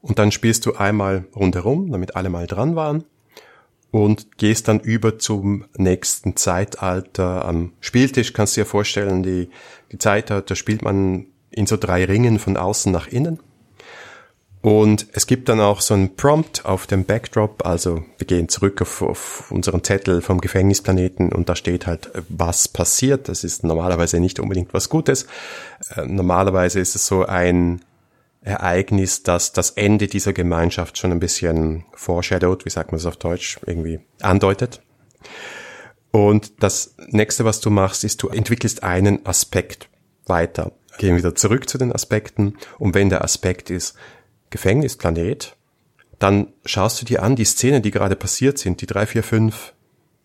Und 0.00 0.18
dann 0.18 0.32
spielst 0.32 0.66
du 0.66 0.74
einmal 0.74 1.26
rundherum, 1.36 1.92
damit 1.92 2.16
alle 2.16 2.30
mal 2.30 2.48
dran 2.48 2.74
waren 2.74 3.04
und 3.90 4.38
gehst 4.38 4.68
dann 4.68 4.80
über 4.80 5.18
zum 5.18 5.64
nächsten 5.76 6.36
Zeitalter. 6.36 7.44
Am 7.44 7.72
Spieltisch 7.80 8.32
kannst 8.32 8.56
du 8.56 8.62
dir 8.62 8.66
vorstellen, 8.66 9.22
die, 9.22 9.48
die 9.92 9.98
Zeitalter 9.98 10.56
spielt 10.56 10.82
man 10.82 11.26
in 11.50 11.66
so 11.66 11.76
drei 11.76 12.04
Ringen 12.04 12.38
von 12.38 12.56
außen 12.56 12.92
nach 12.92 13.06
innen. 13.08 13.40
Und 14.66 15.06
es 15.12 15.28
gibt 15.28 15.48
dann 15.48 15.60
auch 15.60 15.80
so 15.80 15.94
einen 15.94 16.16
Prompt 16.16 16.64
auf 16.64 16.88
dem 16.88 17.04
Backdrop, 17.04 17.64
also 17.64 18.02
wir 18.18 18.26
gehen 18.26 18.48
zurück 18.48 18.82
auf, 18.82 19.00
auf 19.00 19.52
unseren 19.52 19.84
Zettel 19.84 20.20
vom 20.22 20.40
Gefängnisplaneten 20.40 21.32
und 21.32 21.48
da 21.48 21.54
steht 21.54 21.86
halt, 21.86 22.10
was 22.28 22.66
passiert. 22.66 23.28
Das 23.28 23.44
ist 23.44 23.62
normalerweise 23.62 24.18
nicht 24.18 24.40
unbedingt 24.40 24.74
was 24.74 24.88
Gutes. 24.88 25.28
Äh, 25.94 26.06
normalerweise 26.06 26.80
ist 26.80 26.96
es 26.96 27.06
so 27.06 27.24
ein 27.24 27.80
Ereignis, 28.46 29.24
das 29.24 29.52
das 29.52 29.70
Ende 29.70 30.06
dieser 30.06 30.32
Gemeinschaft 30.32 30.98
schon 30.98 31.10
ein 31.10 31.20
bisschen 31.20 31.84
foreshadowed, 31.94 32.64
wie 32.64 32.70
sagt 32.70 32.92
man 32.92 32.98
es 32.98 33.06
auf 33.06 33.16
Deutsch, 33.16 33.58
irgendwie 33.66 34.00
andeutet. 34.22 34.80
Und 36.12 36.62
das 36.62 36.94
nächste, 37.08 37.44
was 37.44 37.60
du 37.60 37.70
machst, 37.70 38.04
ist, 38.04 38.22
du 38.22 38.28
entwickelst 38.28 38.84
einen 38.84 39.26
Aspekt 39.26 39.88
weiter. 40.26 40.72
Gehen 40.98 41.16
wieder 41.16 41.34
zurück 41.34 41.68
zu 41.68 41.76
den 41.76 41.92
Aspekten. 41.92 42.56
Und 42.78 42.94
wenn 42.94 43.10
der 43.10 43.24
Aspekt 43.24 43.68
ist 43.68 43.96
Gefängnis, 44.50 44.96
Planet, 44.96 45.56
dann 46.18 46.52
schaust 46.64 47.02
du 47.02 47.04
dir 47.04 47.22
an 47.22 47.36
die 47.36 47.44
Szenen, 47.44 47.82
die 47.82 47.90
gerade 47.90 48.16
passiert 48.16 48.58
sind, 48.58 48.80
die 48.80 48.86
drei, 48.86 49.06
vier, 49.06 49.22
fünf 49.22 49.74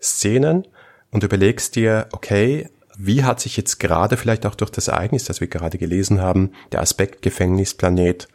Szenen 0.02 0.68
und 1.10 1.24
überlegst 1.24 1.76
dir, 1.76 2.08
okay, 2.12 2.70
wie 3.06 3.24
hat 3.24 3.40
sich 3.40 3.58
jetzt 3.58 3.80
gerade 3.80 4.16
vielleicht 4.16 4.46
auch 4.46 4.56
durch 4.56 4.70
das 4.70 4.88
Ereignis, 4.88 5.24
das 5.24 5.42
wir 5.42 5.48
gerade 5.48 5.78
gelesen 5.78 6.22
haben, 6.22 6.52
der 6.72 6.82
Aspekt 6.82 7.22
Gefängnisplanet 7.22 8.28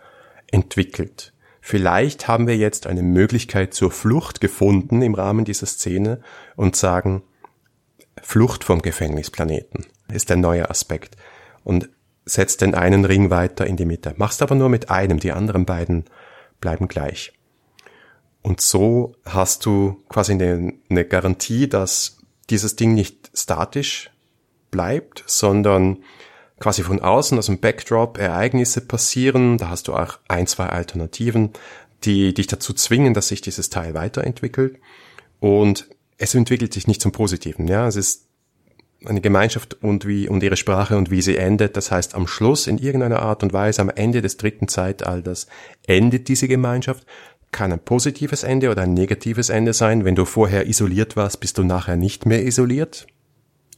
entwickelt. 0.51 1.33
Vielleicht 1.61 2.29
haben 2.29 2.47
wir 2.47 2.57
jetzt 2.57 2.87
eine 2.87 3.03
Möglichkeit 3.03 3.75
zur 3.75 3.91
Flucht 3.91 4.41
gefunden 4.41 5.03
im 5.03 5.15
Rahmen 5.15 5.45
dieser 5.45 5.67
Szene 5.67 6.21
und 6.57 6.77
sagen, 6.77 7.23
Flucht 8.23 8.65
vom 8.65 8.83
Gefängnisplaneten 8.83 9.87
ist 10.13 10.31
der 10.31 10.37
neue 10.37 10.69
Aspekt 10.71 11.17
und 11.63 11.89
setzt 12.25 12.61
den 12.61 12.75
einen 12.75 13.05
Ring 13.05 13.31
weiter 13.31 13.67
in 13.67 13.77
die 13.77 13.85
Mitte. 13.85 14.15
Machst 14.17 14.43
aber 14.43 14.55
nur 14.55 14.69
mit 14.69 14.91
einem, 14.91 15.21
die 15.21 15.33
anderen 15.33 15.65
beiden 15.65 16.07
bleiben 16.61 16.89
gleich. 16.89 17.33
Und 18.43 18.61
so 18.61 19.15
hast 19.25 19.67
du 19.67 20.03
quasi 20.09 20.33
eine, 20.33 20.73
eine 20.89 21.05
Garantie, 21.05 21.69
dass 21.69 22.19
dieses 22.49 22.77
Ding 22.77 22.95
nicht 22.95 23.31
statisch 23.35 24.11
bleibt, 24.71 25.25
sondern 25.27 25.99
quasi 26.61 26.83
von 26.83 27.01
außen, 27.01 27.39
aus 27.39 27.47
dem 27.47 27.59
Backdrop, 27.59 28.19
Ereignisse 28.19 28.81
passieren. 28.81 29.59
Da 29.59 29.69
hast 29.69 29.89
du 29.89 29.95
auch 29.95 30.19
ein, 30.29 30.47
zwei 30.47 30.67
Alternativen, 30.67 31.51
die 32.05 32.35
dich 32.35 32.47
dazu 32.47 32.73
zwingen, 32.73 33.15
dass 33.15 33.29
sich 33.29 33.41
dieses 33.41 33.71
Teil 33.71 33.95
weiterentwickelt. 33.95 34.79
Und 35.41 35.89
es 36.19 36.35
entwickelt 36.35 36.73
sich 36.73 36.87
nicht 36.87 37.01
zum 37.01 37.13
Positiven. 37.13 37.69
Ja, 37.69 37.87
es 37.87 37.97
ist 37.97 38.27
eine 39.05 39.21
Gemeinschaft 39.21 39.75
und 39.83 40.07
wie 40.07 40.29
und 40.29 40.43
ihre 40.43 40.57
Sprache 40.57 40.97
und 40.97 41.11
wie 41.11 41.21
sie 41.21 41.37
endet. 41.37 41.77
Das 41.77 41.91
heißt, 41.91 42.15
am 42.15 42.27
Schluss 42.27 42.67
in 42.67 42.79
irgendeiner 42.79 43.21
Art 43.21 43.43
und 43.43 43.53
Weise, 43.53 43.83
am 43.83 43.91
Ende 43.91 44.23
des 44.23 44.39
dritten 44.39 44.69
Zeitalters 44.69 45.47
endet 45.87 46.29
diese 46.29 46.49
Gemeinschaft. 46.49 47.07
Kann 47.53 47.73
ein 47.73 47.79
positives 47.79 48.43
Ende 48.43 48.71
oder 48.71 48.83
ein 48.83 48.95
negatives 48.95 49.51
Ende 49.51 49.73
sein. 49.73 50.05
Wenn 50.05 50.17
du 50.17 50.25
vorher 50.25 50.67
isoliert 50.67 51.17
warst, 51.17 51.41
bist 51.41 51.59
du 51.59 51.65
nachher 51.65 51.97
nicht 51.97 52.27
mehr 52.27 52.45
isoliert 52.45 53.07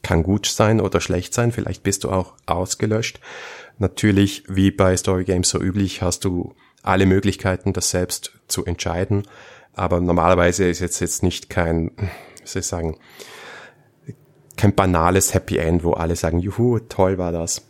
kann 0.09 0.23
gut 0.23 0.47
sein 0.47 0.81
oder 0.81 1.01
schlecht 1.01 1.35
sein, 1.35 1.51
vielleicht 1.51 1.83
bist 1.83 2.03
du 2.03 2.09
auch 2.09 2.33
ausgelöscht. 2.47 3.19
Natürlich, 3.77 4.43
wie 4.47 4.71
bei 4.71 4.97
Story 4.97 5.23
Games 5.23 5.49
so 5.49 5.61
üblich, 5.61 6.01
hast 6.01 6.25
du 6.25 6.55
alle 6.81 7.05
Möglichkeiten, 7.05 7.73
das 7.73 7.91
selbst 7.91 8.31
zu 8.47 8.65
entscheiden. 8.65 9.27
Aber 9.73 10.01
normalerweise 10.01 10.67
ist 10.67 10.79
jetzt 10.79 10.99
jetzt 10.99 11.21
nicht 11.21 11.51
kein, 11.51 11.91
wie 11.97 12.45
soll 12.47 12.61
ich 12.61 12.65
sagen, 12.65 12.97
kein 14.57 14.73
banales 14.73 15.35
Happy 15.35 15.57
End, 15.57 15.83
wo 15.83 15.93
alle 15.93 16.15
sagen, 16.15 16.39
juhu, 16.39 16.79
toll 16.79 17.19
war 17.19 17.31
das. 17.31 17.61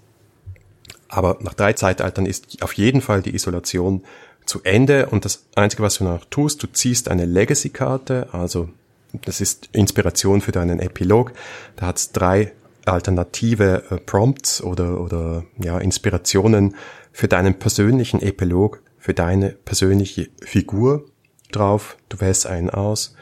Aber 1.10 1.39
nach 1.41 1.56
drei 1.56 1.73
Zeitaltern 1.73 2.25
ist 2.25 2.63
auf 2.63 2.71
jeden 2.71 3.02
Fall 3.02 3.21
die 3.21 3.36
Isolation 3.36 4.06
zu 4.45 4.63
Ende 4.63 5.08
und 5.08 5.25
das 5.25 5.45
Einzige, 5.56 5.84
was 5.84 5.95
du 5.95 6.06
noch 6.06 6.23
tust, 6.23 6.63
du 6.63 6.67
ziehst 6.67 7.10
eine 7.10 7.25
Legacy-Karte, 7.25 8.30
also 8.32 8.69
das 9.13 9.41
ist 9.41 9.69
Inspiration 9.71 10.41
für 10.41 10.51
deinen 10.51 10.79
Epilog. 10.79 11.33
Da 11.75 11.87
hat 11.87 11.97
es 11.97 12.11
drei 12.11 12.53
alternative 12.85 13.83
äh, 13.89 13.97
Prompts 13.97 14.61
oder, 14.61 15.01
oder 15.01 15.45
ja, 15.57 15.77
Inspirationen 15.77 16.75
für 17.11 17.27
deinen 17.27 17.59
persönlichen 17.59 18.21
Epilog, 18.21 18.81
für 18.97 19.13
deine 19.13 19.49
persönliche 19.49 20.29
Figur 20.43 21.05
drauf. 21.51 21.97
Du 22.09 22.19
wählst 22.19 22.47
einen 22.47 22.69
aus 22.69 23.15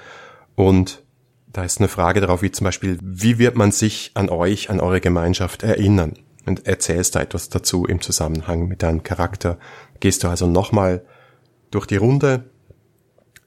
und 0.55 1.03
da 1.47 1.63
ist 1.63 1.79
eine 1.79 1.87
Frage 1.87 2.21
darauf, 2.21 2.41
wie 2.41 2.51
zum 2.51 2.65
Beispiel, 2.65 2.99
wie 3.01 3.39
wird 3.39 3.55
man 3.55 3.71
sich 3.71 4.11
an 4.13 4.29
euch, 4.29 4.69
an 4.69 4.79
eure 4.79 5.01
Gemeinschaft 5.01 5.63
erinnern? 5.63 6.13
Und 6.45 6.65
erzählst 6.65 7.15
da 7.15 7.21
etwas 7.21 7.49
dazu 7.49 7.85
im 7.85 7.99
Zusammenhang 7.99 8.69
mit 8.69 8.81
deinem 8.81 9.03
Charakter. 9.03 9.57
Gehst 9.99 10.23
du 10.23 10.29
also 10.29 10.47
nochmal 10.47 11.03
durch 11.71 11.85
die 11.85 11.97
Runde 11.97 12.45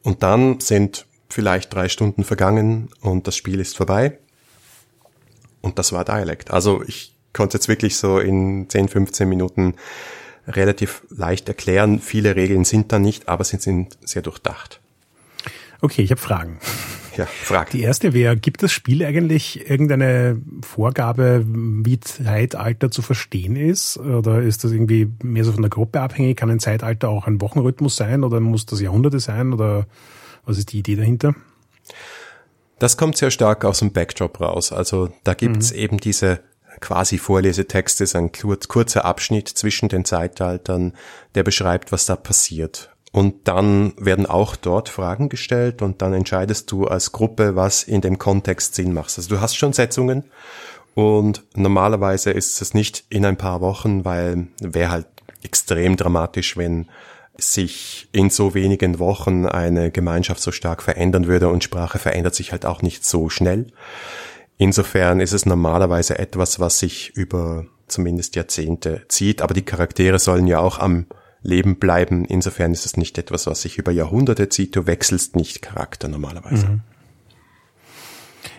und 0.03 0.23
dann 0.23 0.61
sind 0.61 1.07
vielleicht 1.31 1.73
drei 1.73 1.89
Stunden 1.89 2.25
vergangen 2.25 2.89
und 3.01 3.27
das 3.27 3.37
Spiel 3.37 3.61
ist 3.61 3.77
vorbei. 3.77 4.19
Und 5.61 5.79
das 5.79 5.93
war 5.93 6.05
Dialect. 6.05 6.51
Also 6.51 6.83
ich 6.87 7.15
konnte 7.33 7.57
jetzt 7.57 7.69
wirklich 7.69 7.97
so 7.97 8.19
in 8.19 8.69
10, 8.69 8.89
15 8.89 9.29
Minuten 9.29 9.75
relativ 10.47 11.03
leicht 11.11 11.49
erklären. 11.49 12.01
Viele 12.01 12.37
Regeln 12.37 12.65
sind 12.65 12.93
da 12.93 12.99
nicht, 12.99 13.29
aber 13.29 13.45
sie 13.45 13.59
sind 13.59 13.99
sehr 14.05 14.23
durchdacht. 14.23 14.81
Okay, 15.83 16.03
ich 16.03 16.11
habe 16.11 16.21
Fragen. 16.21 16.59
Ja, 17.17 17.27
frag. 17.27 17.71
Die 17.71 17.81
erste 17.81 18.13
wäre, 18.13 18.37
gibt 18.37 18.63
das 18.63 18.73
Spiel 18.73 19.05
eigentlich 19.05 19.69
irgendeine 19.69 20.41
Vorgabe, 20.63 21.45
wie 21.47 21.99
Zeitalter 22.01 22.91
zu 22.91 23.03
verstehen 23.03 23.57
ist? 23.57 23.97
Oder 23.99 24.43
ist 24.43 24.65
das 24.65 24.73
irgendwie 24.73 25.11
mehr 25.23 25.45
so 25.45 25.53
von 25.53 25.63
der 25.63 25.71
Gruppe 25.71 26.01
abhängig? 26.01 26.37
Kann 26.37 26.51
ein 26.51 26.61
Zeitalter 26.61 27.09
auch 27.09 27.27
ein 27.27 27.41
Wochenrhythmus 27.41 27.97
sein 27.97 28.25
oder 28.25 28.41
muss 28.41 28.67
das 28.67 28.81
Jahrhunderte 28.81 29.21
sein? 29.21 29.53
Oder 29.53 29.87
was 30.51 30.59
ist 30.59 30.73
die 30.73 30.81
Idee 30.81 30.97
dahinter? 30.97 31.35
Das 32.79 32.97
kommt 32.97 33.17
sehr 33.17 33.31
stark 33.31 33.65
aus 33.65 33.79
dem 33.79 33.93
Backdrop 33.93 34.41
raus. 34.41 34.73
Also 34.73 35.11
da 35.25 35.35
gibt's 35.35 35.73
mhm. 35.73 35.79
eben 35.79 35.99
diese 35.99 36.41
quasi 36.81 37.19
Vorlesetexte, 37.19 38.05
ist 38.05 38.17
ein 38.17 38.33
kurzer 38.33 39.05
Abschnitt 39.05 39.49
zwischen 39.49 39.89
den 39.89 40.05
Zeitaltern, 40.05 40.95
der 41.35 41.43
beschreibt, 41.43 41.93
was 41.93 42.07
da 42.07 42.17
passiert. 42.17 42.91
Und 43.13 43.49
dann 43.49 43.93
werden 43.99 44.25
auch 44.25 44.57
dort 44.57 44.89
Fragen 44.89 45.29
gestellt 45.29 45.83
und 45.83 46.01
dann 46.01 46.15
entscheidest 46.15 46.71
du 46.71 46.87
als 46.87 47.13
Gruppe, 47.13 47.57
was 47.57 47.83
in 47.83 48.01
dem 48.01 48.19
Kontext 48.19 48.77
Sinn 48.77 48.95
macht. 48.95 49.17
Also 49.17 49.29
du 49.29 49.41
hast 49.41 49.57
schon 49.57 49.73
Setzungen 49.73 50.25
und 50.95 51.43
normalerweise 51.55 52.31
ist 52.31 52.63
es 52.63 52.73
nicht 52.73 53.05
in 53.09 53.27
ein 53.27 53.37
paar 53.37 53.61
Wochen, 53.61 54.05
weil 54.05 54.47
wäre 54.61 54.91
halt 54.91 55.07
extrem 55.43 55.97
dramatisch, 55.97 56.57
wenn 56.57 56.89
sich 57.41 58.09
in 58.13 58.31
so 58.31 58.55
wenigen 58.55 58.99
Wochen 58.99 59.47
eine 59.47 59.91
Gemeinschaft 59.91 60.41
so 60.41 60.53
stark 60.53 60.83
verändern 60.83 61.27
würde 61.27 61.49
und 61.49 61.65
Sprache 61.65 61.99
verändert 61.99 62.35
sich 62.35 62.53
halt 62.53 62.67
auch 62.67 62.83
nicht 62.83 63.05
so 63.05 63.29
schnell. 63.29 63.67
Insofern 64.59 65.21
ist 65.21 65.33
es 65.33 65.47
normalerweise 65.47 66.19
etwas, 66.19 66.61
was 66.61 66.79
sich 66.79 67.11
über 67.17 67.67
zumindest 67.89 68.37
Jahrzehnte 68.37 69.03
zieht, 69.09 69.43
aber 69.43 69.55
die 69.55 69.65
Charaktere 69.65 70.19
sollen 70.19 70.47
ja 70.47 70.61
auch 70.61 70.79
am 70.79 71.07
Leben 71.43 71.77
bleiben. 71.77 72.25
Insofern 72.25 72.73
ist 72.73 72.87
es 72.87 72.97
nicht 72.97 73.17
etwas, 73.19 73.47
was 73.47 73.63
sich 73.63 73.79
über 73.79 73.93
Jahrhunderte 73.93 74.49
zieht. 74.49 74.77
Du 74.77 74.87
wechselst 74.87 75.37
nicht 75.37 75.63
Charakter 75.63 76.09
normalerweise. 76.09 76.67
Mhm. 76.67 76.81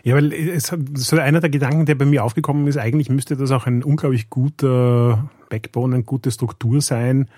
Ja, 0.03 0.15
weil 0.15 0.33
es 0.33 0.75
so 0.95 1.17
einer 1.17 1.39
der 1.39 1.49
Gedanken, 1.49 1.85
der 1.85 1.95
bei 1.95 2.05
mir 2.05 2.23
aufgekommen 2.23 2.67
ist, 2.67 2.77
eigentlich 2.77 3.09
müsste 3.09 3.35
das 3.35 3.51
auch 3.51 3.67
ein 3.67 3.83
unglaublich 3.83 4.29
guter 4.29 5.29
Backbone, 5.49 5.95
eine 5.95 6.03
gute 6.03 6.31
Struktur 6.31 6.81
sein, 6.81 7.29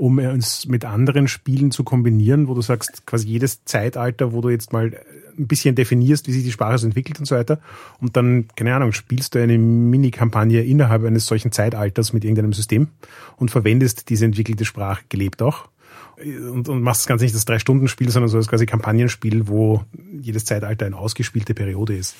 um 0.00 0.18
es 0.18 0.66
mit 0.66 0.86
anderen 0.86 1.28
Spielen 1.28 1.70
zu 1.72 1.84
kombinieren, 1.84 2.48
wo 2.48 2.54
du 2.54 2.62
sagst, 2.62 3.04
quasi 3.04 3.28
jedes 3.28 3.66
Zeitalter, 3.66 4.32
wo 4.32 4.40
du 4.40 4.48
jetzt 4.48 4.72
mal 4.72 4.98
ein 5.38 5.46
bisschen 5.46 5.74
definierst, 5.74 6.26
wie 6.26 6.32
sich 6.32 6.42
die 6.42 6.52
Sprache 6.52 6.78
so 6.78 6.86
entwickelt 6.86 7.18
und 7.18 7.26
so 7.26 7.36
weiter. 7.36 7.60
Und 8.00 8.16
dann, 8.16 8.48
keine 8.56 8.74
Ahnung, 8.74 8.92
spielst 8.92 9.34
du 9.34 9.42
eine 9.42 9.58
Mini-Kampagne 9.58 10.62
innerhalb 10.62 11.04
eines 11.04 11.26
solchen 11.26 11.52
Zeitalters 11.52 12.14
mit 12.14 12.24
irgendeinem 12.24 12.54
System 12.54 12.88
und 13.36 13.50
verwendest 13.50 14.08
diese 14.08 14.24
entwickelte 14.24 14.64
Sprache 14.64 15.02
gelebt 15.10 15.42
auch. 15.42 15.68
Und, 16.16 16.70
und 16.70 16.80
machst 16.80 17.02
das 17.02 17.06
Ganze 17.06 17.26
nicht 17.26 17.34
das 17.34 17.44
Drei-Stunden-Spiel, 17.44 18.08
sondern 18.08 18.30
so 18.30 18.38
als 18.38 18.48
quasi 18.48 18.64
Kampagnenspiel, 18.64 19.48
wo 19.48 19.84
jedes 20.18 20.46
Zeitalter 20.46 20.86
eine 20.86 20.96
ausgespielte 20.96 21.52
Periode 21.52 21.94
ist. 21.94 22.16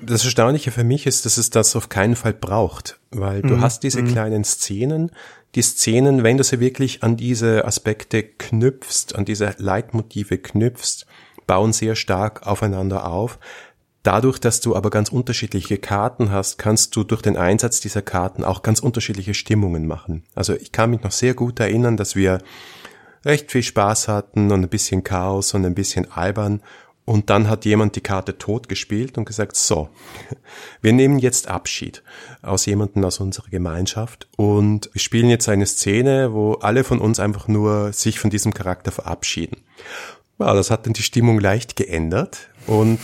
Das 0.00 0.24
Erstaunliche 0.24 0.70
für 0.70 0.82
mich 0.82 1.06
ist, 1.06 1.26
dass 1.26 1.36
es 1.36 1.50
das 1.50 1.76
auf 1.76 1.88
keinen 1.88 2.16
Fall 2.16 2.32
braucht, 2.32 2.98
weil 3.10 3.42
du 3.42 3.56
mhm. 3.56 3.60
hast 3.60 3.84
diese 3.84 4.02
mhm. 4.02 4.08
kleinen 4.08 4.44
Szenen, 4.44 5.12
die 5.54 5.62
Szenen, 5.62 6.22
wenn 6.22 6.38
du 6.38 6.44
sie 6.44 6.60
wirklich 6.60 7.02
an 7.02 7.16
diese 7.16 7.64
Aspekte 7.64 8.22
knüpfst, 8.22 9.14
an 9.14 9.24
diese 9.24 9.54
Leitmotive 9.58 10.38
knüpfst, 10.38 11.06
bauen 11.46 11.72
sehr 11.72 11.94
stark 11.94 12.46
aufeinander 12.46 13.06
auf. 13.06 13.38
Dadurch, 14.02 14.38
dass 14.38 14.60
du 14.60 14.74
aber 14.74 14.90
ganz 14.90 15.10
unterschiedliche 15.10 15.78
Karten 15.78 16.32
hast, 16.32 16.58
kannst 16.58 16.96
du 16.96 17.04
durch 17.04 17.22
den 17.22 17.36
Einsatz 17.36 17.80
dieser 17.80 18.02
Karten 18.02 18.42
auch 18.42 18.62
ganz 18.62 18.80
unterschiedliche 18.80 19.34
Stimmungen 19.34 19.86
machen. 19.86 20.24
Also 20.34 20.54
ich 20.54 20.72
kann 20.72 20.90
mich 20.90 21.02
noch 21.02 21.12
sehr 21.12 21.34
gut 21.34 21.60
erinnern, 21.60 21.96
dass 21.96 22.16
wir 22.16 22.38
recht 23.24 23.52
viel 23.52 23.62
Spaß 23.62 24.08
hatten 24.08 24.50
und 24.50 24.64
ein 24.64 24.68
bisschen 24.68 25.04
Chaos 25.04 25.54
und 25.54 25.64
ein 25.64 25.74
bisschen 25.74 26.10
albern 26.10 26.62
und 27.04 27.30
dann 27.30 27.48
hat 27.48 27.64
jemand 27.64 27.96
die 27.96 28.00
Karte 28.00 28.38
tot 28.38 28.68
gespielt 28.68 29.18
und 29.18 29.24
gesagt, 29.24 29.56
so, 29.56 29.88
wir 30.80 30.92
nehmen 30.92 31.18
jetzt 31.18 31.48
Abschied 31.48 32.02
aus 32.42 32.66
jemandem 32.66 33.04
aus 33.04 33.18
unserer 33.18 33.48
Gemeinschaft 33.48 34.28
und 34.36 34.90
spielen 34.94 35.28
jetzt 35.28 35.48
eine 35.48 35.66
Szene, 35.66 36.32
wo 36.32 36.54
alle 36.54 36.84
von 36.84 37.00
uns 37.00 37.18
einfach 37.18 37.48
nur 37.48 37.92
sich 37.92 38.20
von 38.20 38.30
diesem 38.30 38.54
Charakter 38.54 38.92
verabschieden. 38.92 39.58
Ja, 40.38 40.54
das 40.54 40.70
hat 40.70 40.86
dann 40.86 40.92
die 40.92 41.02
Stimmung 41.02 41.40
leicht 41.40 41.76
geändert 41.76 42.48
und 42.66 43.00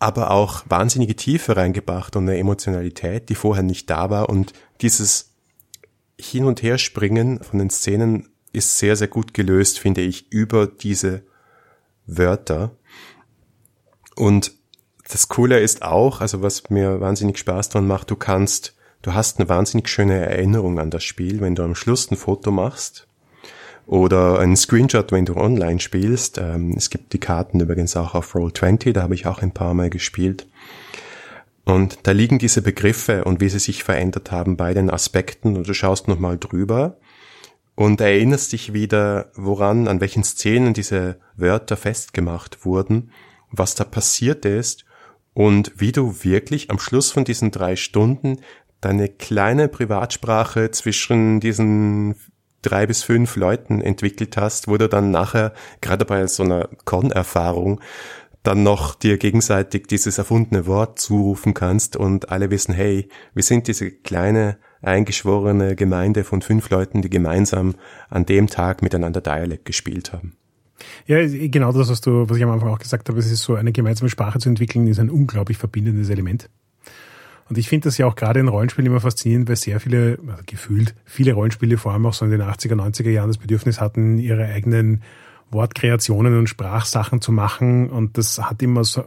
aber 0.00 0.32
auch 0.32 0.64
wahnsinnige 0.68 1.16
Tiefe 1.16 1.56
reingebracht 1.56 2.16
und 2.16 2.28
eine 2.28 2.38
Emotionalität, 2.38 3.28
die 3.28 3.34
vorher 3.34 3.62
nicht 3.62 3.88
da 3.90 4.10
war 4.10 4.28
und 4.28 4.52
dieses 4.80 5.30
Hin- 6.20 6.44
und 6.44 6.62
Herspringen 6.62 7.42
von 7.42 7.58
den 7.58 7.70
Szenen 7.70 8.28
ist 8.52 8.78
sehr, 8.78 8.96
sehr 8.96 9.08
gut 9.08 9.34
gelöst, 9.34 9.78
finde 9.78 10.00
ich, 10.00 10.30
über 10.30 10.66
diese 10.66 11.22
Wörter 12.06 12.76
und 14.14 14.52
das 15.10 15.28
Coole 15.28 15.60
ist 15.60 15.82
auch, 15.82 16.20
also 16.20 16.42
was 16.42 16.70
mir 16.70 17.00
wahnsinnig 17.00 17.38
Spaß 17.38 17.68
dran 17.68 17.86
macht, 17.86 18.10
du 18.10 18.16
kannst, 18.16 18.74
du 19.02 19.12
hast 19.12 19.38
eine 19.38 19.48
wahnsinnig 19.48 19.88
schöne 19.88 20.18
Erinnerung 20.18 20.78
an 20.78 20.90
das 20.90 21.04
Spiel, 21.04 21.40
wenn 21.40 21.54
du 21.54 21.62
am 21.62 21.74
Schluss 21.74 22.10
ein 22.10 22.16
Foto 22.16 22.50
machst 22.50 23.06
oder 23.86 24.38
ein 24.38 24.56
Screenshot, 24.56 25.12
wenn 25.12 25.26
du 25.26 25.36
online 25.36 25.80
spielst. 25.80 26.38
Ähm, 26.38 26.74
es 26.76 26.88
gibt 26.88 27.12
die 27.12 27.20
Karten 27.20 27.60
übrigens 27.60 27.96
auch 27.96 28.14
auf 28.14 28.34
Roll20, 28.34 28.92
da 28.92 29.02
habe 29.02 29.14
ich 29.14 29.26
auch 29.26 29.42
ein 29.42 29.52
paar 29.52 29.74
Mal 29.74 29.90
gespielt. 29.90 30.46
Und 31.66 31.98
da 32.02 32.12
liegen 32.12 32.38
diese 32.38 32.62
Begriffe 32.62 33.24
und 33.24 33.40
wie 33.40 33.48
sie 33.48 33.58
sich 33.58 33.84
verändert 33.84 34.30
haben 34.30 34.56
bei 34.56 34.74
den 34.74 34.90
Aspekten 34.90 35.56
und 35.56 35.66
du 35.66 35.74
schaust 35.74 36.08
nochmal 36.08 36.38
drüber 36.38 36.98
und 37.74 38.00
erinnerst 38.00 38.52
dich 38.52 38.72
wieder, 38.72 39.30
woran, 39.34 39.88
an 39.88 40.00
welchen 40.00 40.24
Szenen 40.24 40.74
diese 40.74 41.16
Wörter 41.36 41.76
festgemacht 41.76 42.64
wurden, 42.64 43.10
was 43.58 43.74
da 43.74 43.84
passiert 43.84 44.44
ist 44.44 44.84
und 45.32 45.72
wie 45.76 45.92
du 45.92 46.24
wirklich 46.24 46.70
am 46.70 46.78
Schluss 46.78 47.10
von 47.10 47.24
diesen 47.24 47.50
drei 47.50 47.76
Stunden 47.76 48.38
deine 48.80 49.08
kleine 49.08 49.68
Privatsprache 49.68 50.70
zwischen 50.70 51.40
diesen 51.40 52.16
drei 52.62 52.86
bis 52.86 53.02
fünf 53.02 53.36
Leuten 53.36 53.80
entwickelt 53.80 54.36
hast, 54.36 54.68
wo 54.68 54.76
du 54.76 54.88
dann 54.88 55.10
nachher, 55.10 55.52
gerade 55.80 56.04
bei 56.04 56.26
so 56.26 56.42
einer 56.42 56.68
Con-Erfahrung, 56.84 57.80
dann 58.42 58.62
noch 58.62 58.94
dir 58.94 59.16
gegenseitig 59.16 59.86
dieses 59.86 60.18
erfundene 60.18 60.66
Wort 60.66 60.98
zurufen 60.98 61.54
kannst 61.54 61.96
und 61.96 62.30
alle 62.30 62.50
wissen, 62.50 62.74
hey, 62.74 63.08
wir 63.32 63.42
sind 63.42 63.68
diese 63.68 63.90
kleine 63.90 64.58
eingeschworene 64.82 65.76
Gemeinde 65.76 66.24
von 66.24 66.42
fünf 66.42 66.68
Leuten, 66.68 67.00
die 67.00 67.10
gemeinsam 67.10 67.74
an 68.10 68.26
dem 68.26 68.48
Tag 68.48 68.82
miteinander 68.82 69.22
Dialekt 69.22 69.64
gespielt 69.64 70.12
haben. 70.12 70.36
Ja, 71.06 71.18
genau 71.26 71.72
das, 71.72 71.88
was 71.88 72.00
du, 72.00 72.28
was 72.28 72.36
ich 72.36 72.42
am 72.42 72.50
Anfang 72.50 72.68
auch 72.68 72.78
gesagt 72.78 73.08
habe, 73.08 73.18
es 73.18 73.30
ist 73.30 73.42
so 73.42 73.54
eine 73.54 73.72
gemeinsame 73.72 74.10
Sprache 74.10 74.38
zu 74.38 74.48
entwickeln, 74.48 74.86
ist 74.86 74.98
ein 74.98 75.10
unglaublich 75.10 75.58
verbindendes 75.58 76.10
Element. 76.10 76.48
Und 77.48 77.58
ich 77.58 77.68
finde 77.68 77.88
das 77.88 77.98
ja 77.98 78.06
auch 78.06 78.16
gerade 78.16 78.40
in 78.40 78.48
Rollenspielen 78.48 78.90
immer 78.90 79.00
faszinierend, 79.00 79.48
weil 79.48 79.56
sehr 79.56 79.78
viele, 79.78 80.18
also 80.26 80.42
gefühlt, 80.46 80.94
viele 81.04 81.34
Rollenspiele 81.34 81.76
vor 81.76 81.92
allem 81.92 82.06
auch 82.06 82.14
so 82.14 82.24
in 82.24 82.30
den 82.30 82.42
80er, 82.42 82.74
90er 82.74 83.10
Jahren 83.10 83.28
das 83.28 83.38
Bedürfnis 83.38 83.80
hatten, 83.80 84.18
ihre 84.18 84.46
eigenen 84.46 85.02
Wortkreationen 85.50 86.38
und 86.38 86.48
Sprachsachen 86.48 87.20
zu 87.20 87.32
machen. 87.32 87.90
Und 87.90 88.16
das 88.16 88.38
hat 88.38 88.62
immer 88.62 88.84
so 88.84 89.04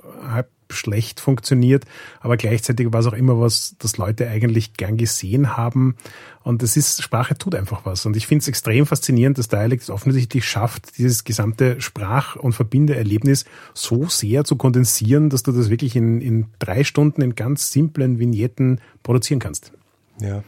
schlecht 0.70 1.20
funktioniert, 1.20 1.86
aber 2.20 2.38
gleichzeitig 2.38 2.92
war 2.92 3.00
es 3.00 3.08
auch 3.08 3.14
immer 3.14 3.40
was, 3.40 3.76
das 3.80 3.98
Leute 3.98 4.28
eigentlich 4.28 4.74
gern 4.74 4.98
gesehen 4.98 5.58
haben. 5.58 5.96
Und 6.44 6.64
das 6.64 6.78
ist, 6.78 7.02
Sprache 7.02 7.38
tut 7.38 7.56
einfach 7.56 7.86
was. 7.86 8.06
Und 8.06 8.16
ich 8.16 8.26
finde 8.26 8.44
es 8.44 8.48
extrem 8.48 8.86
faszinierend, 8.86 9.38
dass 9.38 9.50
Dialekt 9.50 9.84
es 9.84 9.90
offensichtlich 9.90 10.46
schafft, 10.46 10.98
dieses 10.98 11.24
gesamte 11.24 11.82
Sprach- 11.82 12.36
und 12.38 12.54
Verbindeerlebnis 12.54 13.46
so 13.74 14.08
sehr 14.08 14.46
zu 14.46 14.56
kondensieren, 14.56 15.30
dass 15.30 15.44
du 15.44 15.52
das 15.52 15.70
wirklich 15.70 15.96
in, 15.96 16.22
in 16.22 16.46
drei 16.60 16.84
Stunden 16.84 17.22
in 17.22 17.36
ganz 17.36 17.72
simplen 17.72 18.20
Vignetten 18.20 18.80
produzieren 19.04 19.40
kannst. 19.40 19.74
Ja. 20.22 20.44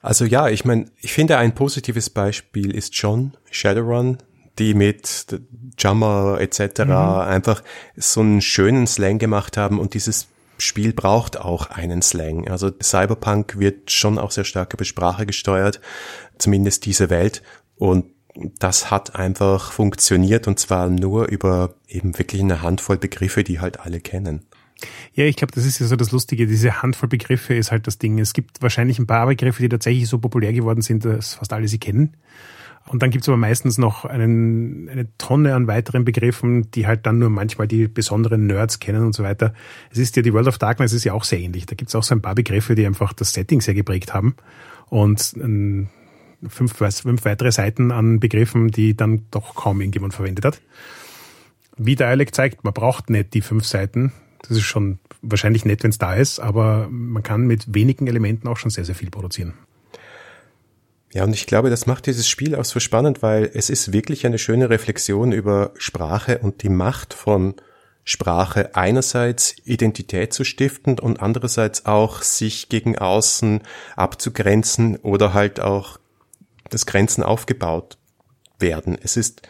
Also 0.00 0.24
ja, 0.24 0.48
ich 0.48 0.64
meine, 0.64 0.86
ich 1.00 1.12
finde 1.12 1.38
ein 1.38 1.54
positives 1.54 2.10
Beispiel 2.10 2.74
ist 2.74 2.96
schon 2.96 3.32
Shadowrun, 3.50 4.18
die 4.58 4.74
mit 4.74 5.26
Jammer 5.78 6.38
etc. 6.40 6.84
Mhm. 6.84 6.92
einfach 6.92 7.62
so 7.96 8.20
einen 8.20 8.40
schönen 8.40 8.86
Slang 8.86 9.18
gemacht 9.18 9.56
haben 9.56 9.78
und 9.78 9.94
dieses 9.94 10.28
Spiel 10.58 10.92
braucht 10.92 11.38
auch 11.38 11.70
einen 11.70 12.02
Slang. 12.02 12.48
Also 12.48 12.70
Cyberpunk 12.82 13.58
wird 13.58 13.90
schon 13.92 14.18
auch 14.18 14.32
sehr 14.32 14.44
stark 14.44 14.74
über 14.74 14.84
Sprache 14.84 15.24
gesteuert, 15.24 15.80
zumindest 16.38 16.84
diese 16.84 17.10
Welt. 17.10 17.42
Und 17.76 18.06
das 18.58 18.90
hat 18.90 19.14
einfach 19.16 19.72
funktioniert 19.72 20.46
und 20.48 20.58
zwar 20.58 20.88
nur 20.88 21.28
über 21.28 21.74
eben 21.86 22.18
wirklich 22.18 22.42
eine 22.42 22.62
Handvoll 22.62 22.98
Begriffe, 22.98 23.44
die 23.44 23.60
halt 23.60 23.80
alle 23.80 24.00
kennen. 24.00 24.46
Ja, 25.14 25.24
ich 25.24 25.36
glaube, 25.36 25.52
das 25.52 25.64
ist 25.64 25.80
ja 25.80 25.86
so 25.86 25.96
das 25.96 26.12
Lustige. 26.12 26.46
Diese 26.46 26.82
Handvoll 26.82 27.08
Begriffe 27.08 27.54
ist 27.54 27.72
halt 27.72 27.86
das 27.86 27.98
Ding. 27.98 28.18
Es 28.18 28.32
gibt 28.32 28.62
wahrscheinlich 28.62 28.98
ein 28.98 29.06
paar 29.06 29.26
Begriffe, 29.26 29.62
die 29.62 29.68
tatsächlich 29.68 30.08
so 30.08 30.18
populär 30.18 30.52
geworden 30.52 30.82
sind, 30.82 31.04
dass 31.04 31.34
fast 31.34 31.52
alle 31.52 31.66
sie 31.66 31.78
kennen. 31.78 32.16
Und 32.88 33.02
dann 33.02 33.10
gibt's 33.10 33.28
aber 33.28 33.36
meistens 33.36 33.76
noch 33.76 34.04
einen, 34.04 34.88
eine 34.88 35.06
Tonne 35.18 35.54
an 35.54 35.66
weiteren 35.66 36.04
Begriffen, 36.04 36.70
die 36.70 36.86
halt 36.86 37.04
dann 37.06 37.18
nur 37.18 37.28
manchmal 37.28 37.68
die 37.68 37.86
besonderen 37.86 38.46
Nerds 38.46 38.80
kennen 38.80 39.04
und 39.04 39.14
so 39.14 39.22
weiter. 39.22 39.52
Es 39.90 39.98
ist 39.98 40.16
ja 40.16 40.22
die 40.22 40.32
World 40.32 40.48
of 40.48 40.58
Darkness 40.58 40.92
ist 40.92 41.04
ja 41.04 41.12
auch 41.12 41.24
sehr 41.24 41.38
ähnlich. 41.38 41.66
Da 41.66 41.74
gibt's 41.74 41.94
auch 41.94 42.02
so 42.02 42.14
ein 42.14 42.22
paar 42.22 42.34
Begriffe, 42.34 42.74
die 42.74 42.86
einfach 42.86 43.12
das 43.12 43.32
Setting 43.32 43.60
sehr 43.60 43.74
geprägt 43.74 44.14
haben. 44.14 44.36
Und 44.88 45.34
ähm, 45.36 45.88
fünf, 46.48 46.76
fünf 46.76 47.24
weitere 47.24 47.52
Seiten 47.52 47.90
an 47.90 48.20
Begriffen, 48.20 48.68
die 48.68 48.96
dann 48.96 49.26
doch 49.30 49.54
kaum 49.54 49.80
irgendjemand 49.80 50.14
verwendet 50.14 50.44
hat. 50.44 50.60
Wie 51.76 51.94
Dialect 51.94 52.34
zeigt, 52.34 52.64
man 52.64 52.72
braucht 52.72 53.10
nicht 53.10 53.34
die 53.34 53.42
fünf 53.42 53.64
Seiten. 53.64 54.12
Das 54.42 54.56
ist 54.56 54.64
schon 54.64 54.98
wahrscheinlich 55.20 55.64
nett, 55.64 55.82
wenn 55.82 55.90
es 55.90 55.98
da 55.98 56.14
ist, 56.14 56.38
aber 56.38 56.88
man 56.90 57.22
kann 57.22 57.46
mit 57.46 57.74
wenigen 57.74 58.06
Elementen 58.06 58.48
auch 58.48 58.56
schon 58.56 58.70
sehr, 58.70 58.84
sehr 58.84 58.94
viel 58.94 59.10
produzieren. 59.10 59.54
Ja, 61.12 61.24
und 61.24 61.32
ich 61.32 61.46
glaube, 61.46 61.70
das 61.70 61.86
macht 61.86 62.06
dieses 62.06 62.28
Spiel 62.28 62.54
auch 62.54 62.64
so 62.64 62.80
spannend, 62.80 63.22
weil 63.22 63.50
es 63.54 63.70
ist 63.70 63.92
wirklich 63.92 64.26
eine 64.26 64.38
schöne 64.38 64.68
Reflexion 64.68 65.32
über 65.32 65.72
Sprache 65.78 66.38
und 66.38 66.62
die 66.62 66.68
Macht 66.68 67.14
von 67.14 67.54
Sprache 68.04 68.74
einerseits 68.74 69.54
Identität 69.64 70.32
zu 70.32 70.44
stiften 70.44 70.98
und 70.98 71.20
andererseits 71.20 71.86
auch 71.86 72.22
sich 72.22 72.68
gegen 72.68 72.98
außen 72.98 73.62
abzugrenzen 73.96 74.96
oder 74.96 75.34
halt 75.34 75.60
auch 75.60 75.98
das 76.70 76.86
Grenzen 76.86 77.22
aufgebaut 77.22 77.98
werden. 78.58 78.98
Es 79.02 79.16
ist 79.16 79.42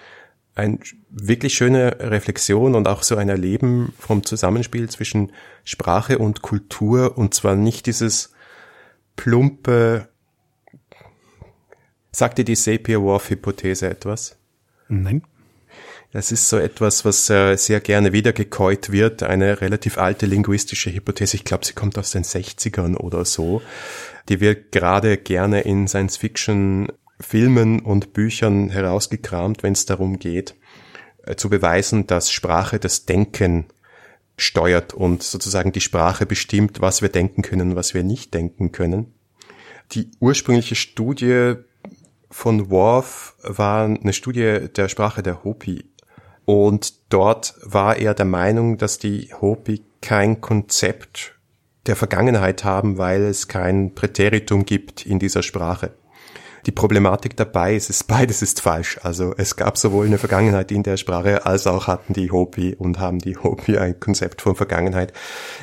eine 0.55 0.79
wirklich 1.09 1.55
schöne 1.55 1.99
Reflexion 2.01 2.75
und 2.75 2.89
auch 2.89 3.03
so 3.03 3.17
ein 3.17 3.29
Erleben 3.29 3.95
vom 3.99 4.25
Zusammenspiel 4.25 4.89
zwischen 4.91 5.33
Sprache 5.65 6.19
und 6.19 6.43
Kultur 6.43 7.17
und 7.17 7.35
zwar 7.35 7.55
nicht 7.55 7.87
dieses 7.87 8.33
plumpe 9.17 10.09
Sagt 12.19 12.39
dir 12.39 12.45
die 12.45 12.57
Sapir-Whorf-Hypothese 12.57 13.89
etwas? 13.89 14.35
Nein. 14.89 15.23
Das 16.11 16.33
ist 16.33 16.49
so 16.49 16.59
etwas, 16.59 17.05
was 17.05 17.31
äh, 17.31 17.55
sehr 17.55 17.79
gerne 17.79 18.13
wiedergekäut 18.13 18.91
wird, 18.91 19.23
eine 19.23 19.61
relativ 19.61 19.99
alte 19.99 20.27
linguistische 20.27 20.93
Hypothese. 20.93 21.37
Ich 21.37 21.45
glaube, 21.45 21.65
sie 21.65 21.75
kommt 21.75 21.97
aus 21.97 22.11
den 22.11 22.25
60ern 22.25 22.97
oder 22.97 23.25
so. 23.25 23.63
Die 24.29 24.41
wird 24.41 24.73
gerade 24.73 25.17
gerne 25.17 25.61
in 25.61 25.87
Science-Fiction 25.87 26.89
Filmen 27.21 27.79
und 27.79 28.15
Büchern 28.15 28.69
herausgekramt, 28.69 29.63
wenn 29.63 29.75
es 29.75 29.87
darum 29.87 30.19
geht, 30.19 30.57
äh, 31.23 31.37
zu 31.37 31.49
beweisen, 31.49 32.09
dass 32.09 32.33
Sprache 32.33 32.81
das 32.81 33.07
Denken 33.07 33.67
steuert 34.37 34.93
und 34.93 35.23
sozusagen 35.23 35.71
die 35.71 35.81
Sprache 35.81 36.27
bestimmt, 36.27 36.81
was 36.81 37.01
wir 37.01 37.11
denken 37.11 37.43
können, 37.43 37.77
was 37.77 37.95
wir 37.95 38.03
nicht 38.03 38.35
denken 38.35 38.73
können. 38.73 39.15
Die 39.93 40.11
ursprüngliche 40.19 40.75
Studie 40.75 41.55
von 42.31 42.71
Worf 42.71 43.37
war 43.43 43.85
eine 43.85 44.13
Studie 44.13 44.69
der 44.75 44.89
Sprache 44.89 45.23
der 45.23 45.45
Hopi. 45.45 45.85
Und 46.45 47.13
dort 47.13 47.55
war 47.63 47.97
er 47.97 48.15
der 48.15 48.25
Meinung, 48.25 48.79
dass 48.79 48.99
die 48.99 49.33
Hopi 49.41 49.83
kein 50.01 50.41
Konzept 50.41 51.39
der 51.87 51.97
Vergangenheit 51.97 52.65
haben, 52.65 52.99
weil 52.99 53.23
es 53.23 53.49
kein 53.49 53.95
Präteritum 53.95 54.65
gibt 54.65 55.07
in 55.07 55.19
dieser 55.19 55.43
Sprache. 55.43 55.93
Die 56.67 56.73
Problematik 56.73 57.37
dabei 57.37 57.75
ist, 57.75 57.91
ist, 57.91 58.05
beides 58.09 58.43
ist 58.43 58.61
falsch. 58.61 58.99
Also 59.03 59.35
es 59.37 59.57
gab 59.57 59.79
sowohl 59.79 60.07
eine 60.07 60.19
Vergangenheit 60.19 60.73
in 60.73 60.83
der 60.83 60.97
Sprache, 60.97 61.47
als 61.47 61.67
auch 61.67 61.87
hatten 61.87 62.13
die 62.13 62.31
Hopi 62.31 62.75
und 62.75 62.99
haben 62.99 63.19
die 63.19 63.37
Hopi 63.37 63.79
ein 63.79 63.99
Konzept 64.01 64.43
von 64.43 64.57
Vergangenheit. 64.57 65.13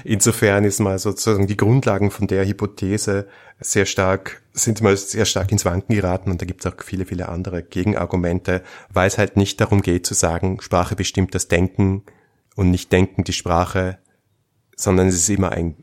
Insofern 0.04 0.64
ist 0.64 0.80
mal 0.80 1.00
sozusagen 1.00 1.48
die 1.48 1.58
Grundlagen 1.58 2.12
von 2.12 2.28
der 2.28 2.46
Hypothese 2.46 3.28
sehr 3.60 3.86
stark, 3.86 4.42
sind 4.54 4.82
mal 4.82 4.98
sehr 4.98 5.26
stark 5.26 5.52
ins 5.52 5.66
Wanken 5.66 5.96
geraten 5.96 6.30
und 6.32 6.42
da 6.42 6.46
gibt 6.46 6.66
es 6.66 6.72
auch 6.72 6.84
viele, 6.84 7.06
viele 7.06 7.30
andere 7.30 7.64
Gegenargumente, 7.64 8.62
weil 8.92 9.08
es 9.08 9.18
halt 9.18 9.38
nicht 9.38 9.62
darum 9.62 9.82
geht 9.82 10.06
zu 10.06 10.14
sagen, 10.14 10.60
Sprache 10.62 10.96
bestimmt 10.96 11.36
das 11.36 11.48
Denken 11.48 12.04
und 12.56 12.72
nicht 12.72 12.92
Denken 12.92 13.24
die 13.24 13.34
Sprache, 13.34 13.98
sondern 14.76 15.08
es 15.08 15.16
ist 15.16 15.30
immer 15.30 15.52
ein 15.52 15.76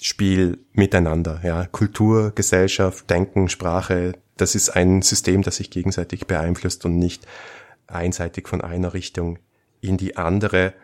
Spiel 0.00 0.58
miteinander, 0.72 1.40
ja. 1.42 1.66
Kultur, 1.66 2.32
Gesellschaft, 2.34 3.08
Denken, 3.08 3.48
Sprache, 3.48 4.12
das 4.36 4.54
ist 4.54 4.70
ein 4.70 5.02
System, 5.02 5.42
das 5.42 5.56
sich 5.56 5.70
gegenseitig 5.70 6.26
beeinflusst 6.26 6.84
und 6.84 6.98
nicht 6.98 7.26
einseitig 7.86 8.48
von 8.48 8.60
einer 8.60 8.94
Richtung 8.94 9.38
in 9.80 9.96
die 9.96 10.16
andere. 10.16 10.74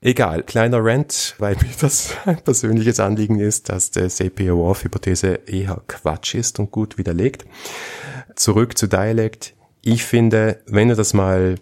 Egal, 0.00 0.42
kleiner 0.42 0.78
Rant, 0.80 1.34
weil 1.38 1.56
mir 1.56 1.72
das 1.80 2.14
ein 2.24 2.40
persönliches 2.42 3.00
Anliegen 3.00 3.40
ist, 3.40 3.68
dass 3.68 3.90
der 3.90 4.10
Sapir-Whorf-Hypothese 4.10 5.40
eher 5.46 5.82
Quatsch 5.86 6.34
ist 6.34 6.58
und 6.58 6.70
gut 6.70 6.98
widerlegt. 6.98 7.46
Zurück 8.36 8.76
zu 8.78 8.86
Dialekt. 8.86 9.54
Ich 9.82 10.04
finde, 10.04 10.62
wenn 10.66 10.88
du 10.88 10.94
das 10.94 11.14
mal 11.14 11.56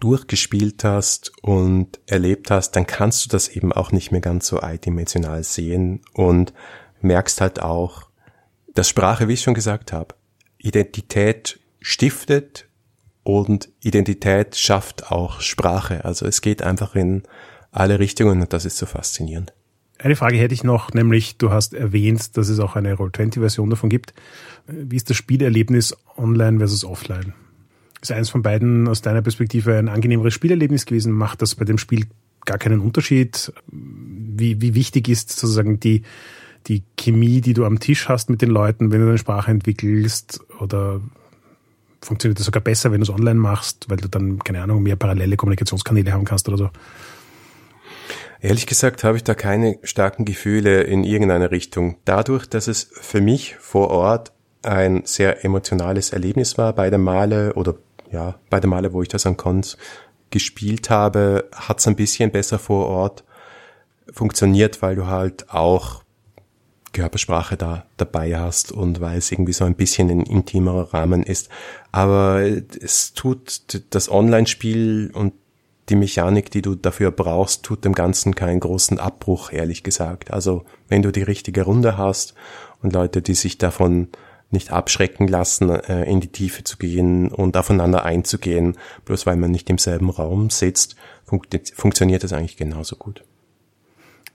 durchgespielt 0.00 0.84
hast 0.84 1.32
und 1.42 2.00
erlebt 2.06 2.50
hast, 2.50 2.72
dann 2.72 2.86
kannst 2.86 3.24
du 3.24 3.28
das 3.28 3.48
eben 3.48 3.72
auch 3.72 3.92
nicht 3.92 4.12
mehr 4.12 4.20
ganz 4.20 4.46
so 4.46 4.60
eindimensional 4.60 5.42
sehen 5.44 6.02
und 6.12 6.52
merkst 7.00 7.40
halt 7.40 7.62
auch, 7.62 8.08
dass 8.74 8.88
Sprache, 8.88 9.28
wie 9.28 9.34
ich 9.34 9.42
schon 9.42 9.54
gesagt 9.54 9.92
habe, 9.92 10.14
Identität 10.58 11.58
stiftet 11.80 12.68
und 13.22 13.70
Identität 13.82 14.56
schafft 14.56 15.10
auch 15.10 15.40
Sprache. 15.40 16.04
Also 16.04 16.26
es 16.26 16.40
geht 16.40 16.62
einfach 16.62 16.94
in 16.94 17.22
alle 17.72 17.98
Richtungen 17.98 18.42
und 18.42 18.52
das 18.52 18.64
ist 18.64 18.76
so 18.76 18.86
faszinierend. 18.86 19.54
Eine 19.98 20.16
Frage 20.16 20.38
hätte 20.38 20.54
ich 20.54 20.64
noch, 20.64 20.92
nämlich 20.94 21.36
du 21.36 21.50
hast 21.50 21.74
erwähnt, 21.74 22.36
dass 22.36 22.48
es 22.48 22.58
auch 22.58 22.74
eine 22.74 22.94
Roll20-Version 22.94 23.68
davon 23.68 23.90
gibt. 23.90 24.14
Wie 24.66 24.96
ist 24.96 25.10
das 25.10 25.16
Spielerlebnis 25.16 25.94
online 26.16 26.58
versus 26.58 26.84
offline? 26.84 27.34
Ist 28.00 28.12
eins 28.12 28.30
von 28.30 28.42
beiden 28.42 28.88
aus 28.88 29.02
deiner 29.02 29.22
Perspektive 29.22 29.78
ein 29.78 29.88
angenehmeres 29.88 30.32
Spielerlebnis 30.32 30.86
gewesen? 30.86 31.12
Macht 31.12 31.42
das 31.42 31.54
bei 31.54 31.64
dem 31.64 31.78
Spiel 31.78 32.06
gar 32.46 32.58
keinen 32.58 32.80
Unterschied? 32.80 33.52
Wie, 33.66 34.60
wie 34.60 34.74
wichtig 34.74 35.08
ist 35.08 35.30
sozusagen 35.30 35.80
die, 35.80 36.02
die 36.66 36.82
Chemie, 36.96 37.40
die 37.40 37.52
du 37.52 37.66
am 37.66 37.78
Tisch 37.78 38.08
hast 38.08 38.30
mit 38.30 38.40
den 38.40 38.50
Leuten, 38.50 38.90
wenn 38.90 39.00
du 39.00 39.06
deine 39.06 39.18
Sprache 39.18 39.50
entwickelst? 39.50 40.40
Oder 40.60 41.00
funktioniert 42.00 42.38
das 42.38 42.46
sogar 42.46 42.62
besser, 42.62 42.90
wenn 42.90 43.00
du 43.00 43.04
es 43.04 43.10
online 43.10 43.38
machst, 43.38 43.90
weil 43.90 43.98
du 43.98 44.08
dann, 44.08 44.38
keine 44.38 44.62
Ahnung, 44.62 44.82
mehr 44.82 44.96
parallele 44.96 45.36
Kommunikationskanäle 45.36 46.12
haben 46.12 46.24
kannst 46.24 46.48
oder 46.48 46.56
so? 46.56 46.70
Ehrlich 48.40 48.66
gesagt 48.66 49.04
habe 49.04 49.18
ich 49.18 49.24
da 49.24 49.34
keine 49.34 49.78
starken 49.82 50.24
Gefühle 50.24 50.82
in 50.82 51.04
irgendeiner 51.04 51.50
Richtung. 51.50 51.96
Dadurch, 52.06 52.46
dass 52.46 52.68
es 52.68 52.88
für 52.90 53.20
mich 53.20 53.56
vor 53.56 53.90
Ort 53.90 54.32
ein 54.62 55.02
sehr 55.04 55.44
emotionales 55.44 56.10
Erlebnis 56.10 56.56
war, 56.56 56.72
beide 56.72 56.98
Male 56.98 57.54
oder 57.54 57.74
ja, 58.10 58.38
beide 58.50 58.66
Male, 58.66 58.92
wo 58.92 59.02
ich 59.02 59.08
das 59.08 59.26
an 59.26 59.36
Cons 59.36 59.76
gespielt 60.30 60.90
habe, 60.90 61.48
hat 61.52 61.80
es 61.80 61.88
ein 61.88 61.96
bisschen 61.96 62.30
besser 62.30 62.58
vor 62.58 62.86
Ort 62.86 63.24
funktioniert, 64.12 64.82
weil 64.82 64.96
du 64.96 65.06
halt 65.06 65.50
auch 65.50 66.02
Körpersprache 66.92 67.56
da 67.56 67.84
dabei 67.96 68.36
hast 68.38 68.72
und 68.72 69.00
weil 69.00 69.18
es 69.18 69.30
irgendwie 69.30 69.52
so 69.52 69.64
ein 69.64 69.74
bisschen 69.74 70.10
ein 70.10 70.22
intimerer 70.22 70.92
Rahmen 70.92 71.22
ist. 71.22 71.48
Aber 71.92 72.42
es 72.42 73.12
tut 73.14 73.84
das 73.90 74.10
Online-Spiel 74.10 75.10
und 75.12 75.34
die 75.88 75.96
Mechanik, 75.96 76.50
die 76.50 76.62
du 76.62 76.74
dafür 76.74 77.10
brauchst, 77.10 77.64
tut 77.64 77.84
dem 77.84 77.94
Ganzen 77.94 78.34
keinen 78.34 78.60
großen 78.60 78.98
Abbruch, 78.98 79.52
ehrlich 79.52 79.82
gesagt. 79.82 80.32
Also 80.32 80.64
wenn 80.88 81.02
du 81.02 81.10
die 81.10 81.22
richtige 81.22 81.62
Runde 81.62 81.96
hast 81.96 82.34
und 82.82 82.92
Leute, 82.92 83.22
die 83.22 83.34
sich 83.34 83.58
davon 83.58 84.08
nicht 84.50 84.70
abschrecken 84.70 85.28
lassen, 85.28 85.70
äh, 85.70 86.04
in 86.04 86.20
die 86.20 86.28
Tiefe 86.28 86.64
zu 86.64 86.76
gehen 86.76 87.28
und 87.28 87.56
aufeinander 87.56 88.04
einzugehen, 88.04 88.76
bloß 89.04 89.26
weil 89.26 89.36
man 89.36 89.50
nicht 89.50 89.70
im 89.70 89.78
selben 89.78 90.10
Raum 90.10 90.50
sitzt, 90.50 90.96
funktioniert 91.74 92.24
das 92.24 92.32
eigentlich 92.32 92.56
genauso 92.56 92.96
gut. 92.96 93.22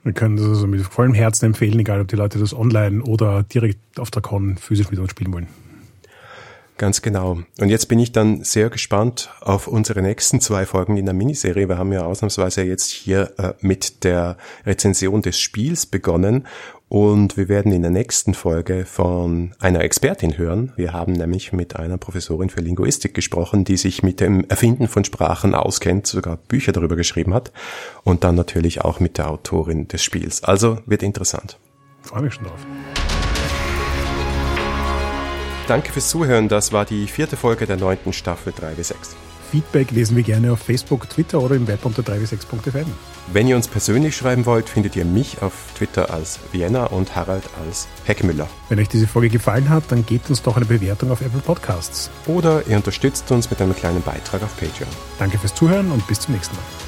Wir 0.04 0.14
können 0.14 0.38
das 0.38 0.46
also 0.46 0.68
mit 0.68 0.82
vollem 0.82 1.16
Herzen 1.16 1.48
empfehlen, 1.48 1.80
egal 1.80 2.00
ob 2.00 2.08
die 2.08 2.16
Leute 2.16 2.38
das 2.38 2.54
online 2.54 3.04
oder 3.04 3.44
direkt 3.44 4.00
auf 4.00 4.12
der 4.12 4.22
Con 4.22 4.56
physisch 4.58 4.92
mit 4.92 5.00
uns 5.00 5.12
spielen 5.12 5.34
wollen. 5.34 5.48
Ganz 6.78 7.02
genau. 7.02 7.38
Und 7.60 7.70
jetzt 7.70 7.88
bin 7.88 8.00
ich 8.00 8.12
dann 8.12 8.44
sehr 8.44 8.70
gespannt 8.70 9.30
auf 9.40 9.68
unsere 9.68 10.02
nächsten 10.02 10.42
zwei 10.42 10.66
Folgen 10.66 10.98
in 10.98 11.06
der 11.06 11.14
Miniserie. 11.14 11.70
Wir 11.70 11.78
haben 11.78 11.94
ja 11.94 12.04
ausnahmsweise 12.06 12.64
jetzt 12.64 12.92
hier 12.92 13.32
äh, 13.38 13.54
mit 13.62 14.04
der 14.04 14.36
Rezension 14.66 15.22
des 15.22 15.40
Spiels 15.40 15.86
begonnen 15.86 16.46
und 16.90 17.38
wir 17.38 17.48
werden 17.48 17.72
in 17.72 17.82
der 17.82 17.92
nächsten 17.92 18.34
Folge 18.34 18.86
von 18.86 19.56
einer 19.60 19.82
Expertin 19.82 20.38
hören. 20.38 20.74
Wir 20.76 20.92
haben 20.92 21.14
nämlich 21.14 21.54
mit 21.54 21.78
einer 21.78 21.98
Professorin 21.98 22.50
für 22.50 22.60
Linguistik 22.60 23.14
gesprochen, 23.14 23.64
die 23.64 23.78
sich 23.78 24.04
mit 24.04 24.20
dem 24.20 24.44
Erfinden 24.50 24.90
von 24.90 25.06
Sprachen 25.06 25.56
auskennt, 25.56 26.08
sogar 26.08 26.36
Bücher 26.36 26.74
darüber 26.74 26.98
geschrieben 26.98 27.34
hat 27.34 27.54
und 28.04 28.26
dann 28.26 28.36
natürlich 28.36 28.82
auch 28.82 29.00
mit 29.00 29.18
der 29.18 29.30
Autorin 29.30 29.88
des 29.88 30.04
Spiels. 30.04 30.44
Also 30.44 30.80
wird 30.86 31.04
interessant. 31.04 31.58
Freue 32.02 32.24
mich 32.24 32.34
schon 32.34 32.44
drauf. 32.44 32.66
Danke 35.68 35.92
fürs 35.92 36.10
Zuhören. 36.10 36.48
Das 36.48 36.74
war 36.74 36.86
die 36.86 37.08
vierte 37.08 37.38
Folge 37.38 37.66
der 37.66 37.78
neunten 37.78 38.14
Staffel 38.14 38.54
3 38.56 38.74
bis 38.74 38.90
6. 38.90 39.16
Feedback 39.50 39.90
lesen 39.92 40.16
wir 40.16 40.24
gerne 40.24 40.52
auf 40.52 40.60
Facebook, 40.60 41.10
Twitter 41.10 41.42
oder 41.42 41.56
im 41.56 41.68
Web 41.68 41.86
unter 41.86 42.04
3w6.fm. 42.04 42.86
Wenn 43.34 43.48
ihr 43.48 43.56
uns 43.56 43.68
persönlich 43.68 44.16
schreiben 44.16 44.46
wollt, 44.46 44.70
findet 44.70 44.96
ihr 44.96 45.06
mich 45.06 45.42
auf 45.42 45.54
Twitter 45.76 46.14
als 46.14 46.40
Vienna 46.52 46.86
und 46.86 47.16
Harald 47.16 47.44
als 47.66 47.88
Heckmüller. 48.04 48.48
Wenn 48.70 48.80
euch 48.80 48.90
diese 48.90 49.08
Folge 49.08 49.30
gefallen 49.30 49.70
hat, 49.70 49.86
dann 49.90 50.06
gebt 50.06 50.30
uns 50.30 50.44
doch 50.44 50.56
eine 50.56 50.66
Bewertung 50.66 51.10
auf 51.10 51.22
Apple 51.22 51.42
Podcasts. 51.42 52.12
Oder 52.28 52.68
ihr 52.68 52.76
unterstützt 52.76 53.32
uns 53.32 53.50
mit 53.50 53.60
einem 53.60 53.76
kleinen 53.76 54.04
Beitrag 54.04 54.44
auf 54.44 54.56
Patreon. 54.60 54.90
Danke 55.18 55.40
fürs 55.40 55.56
Zuhören 55.56 55.92
und 55.92 56.06
bis 56.06 56.20
zum 56.20 56.36
nächsten 56.36 56.56
Mal. 56.56 56.85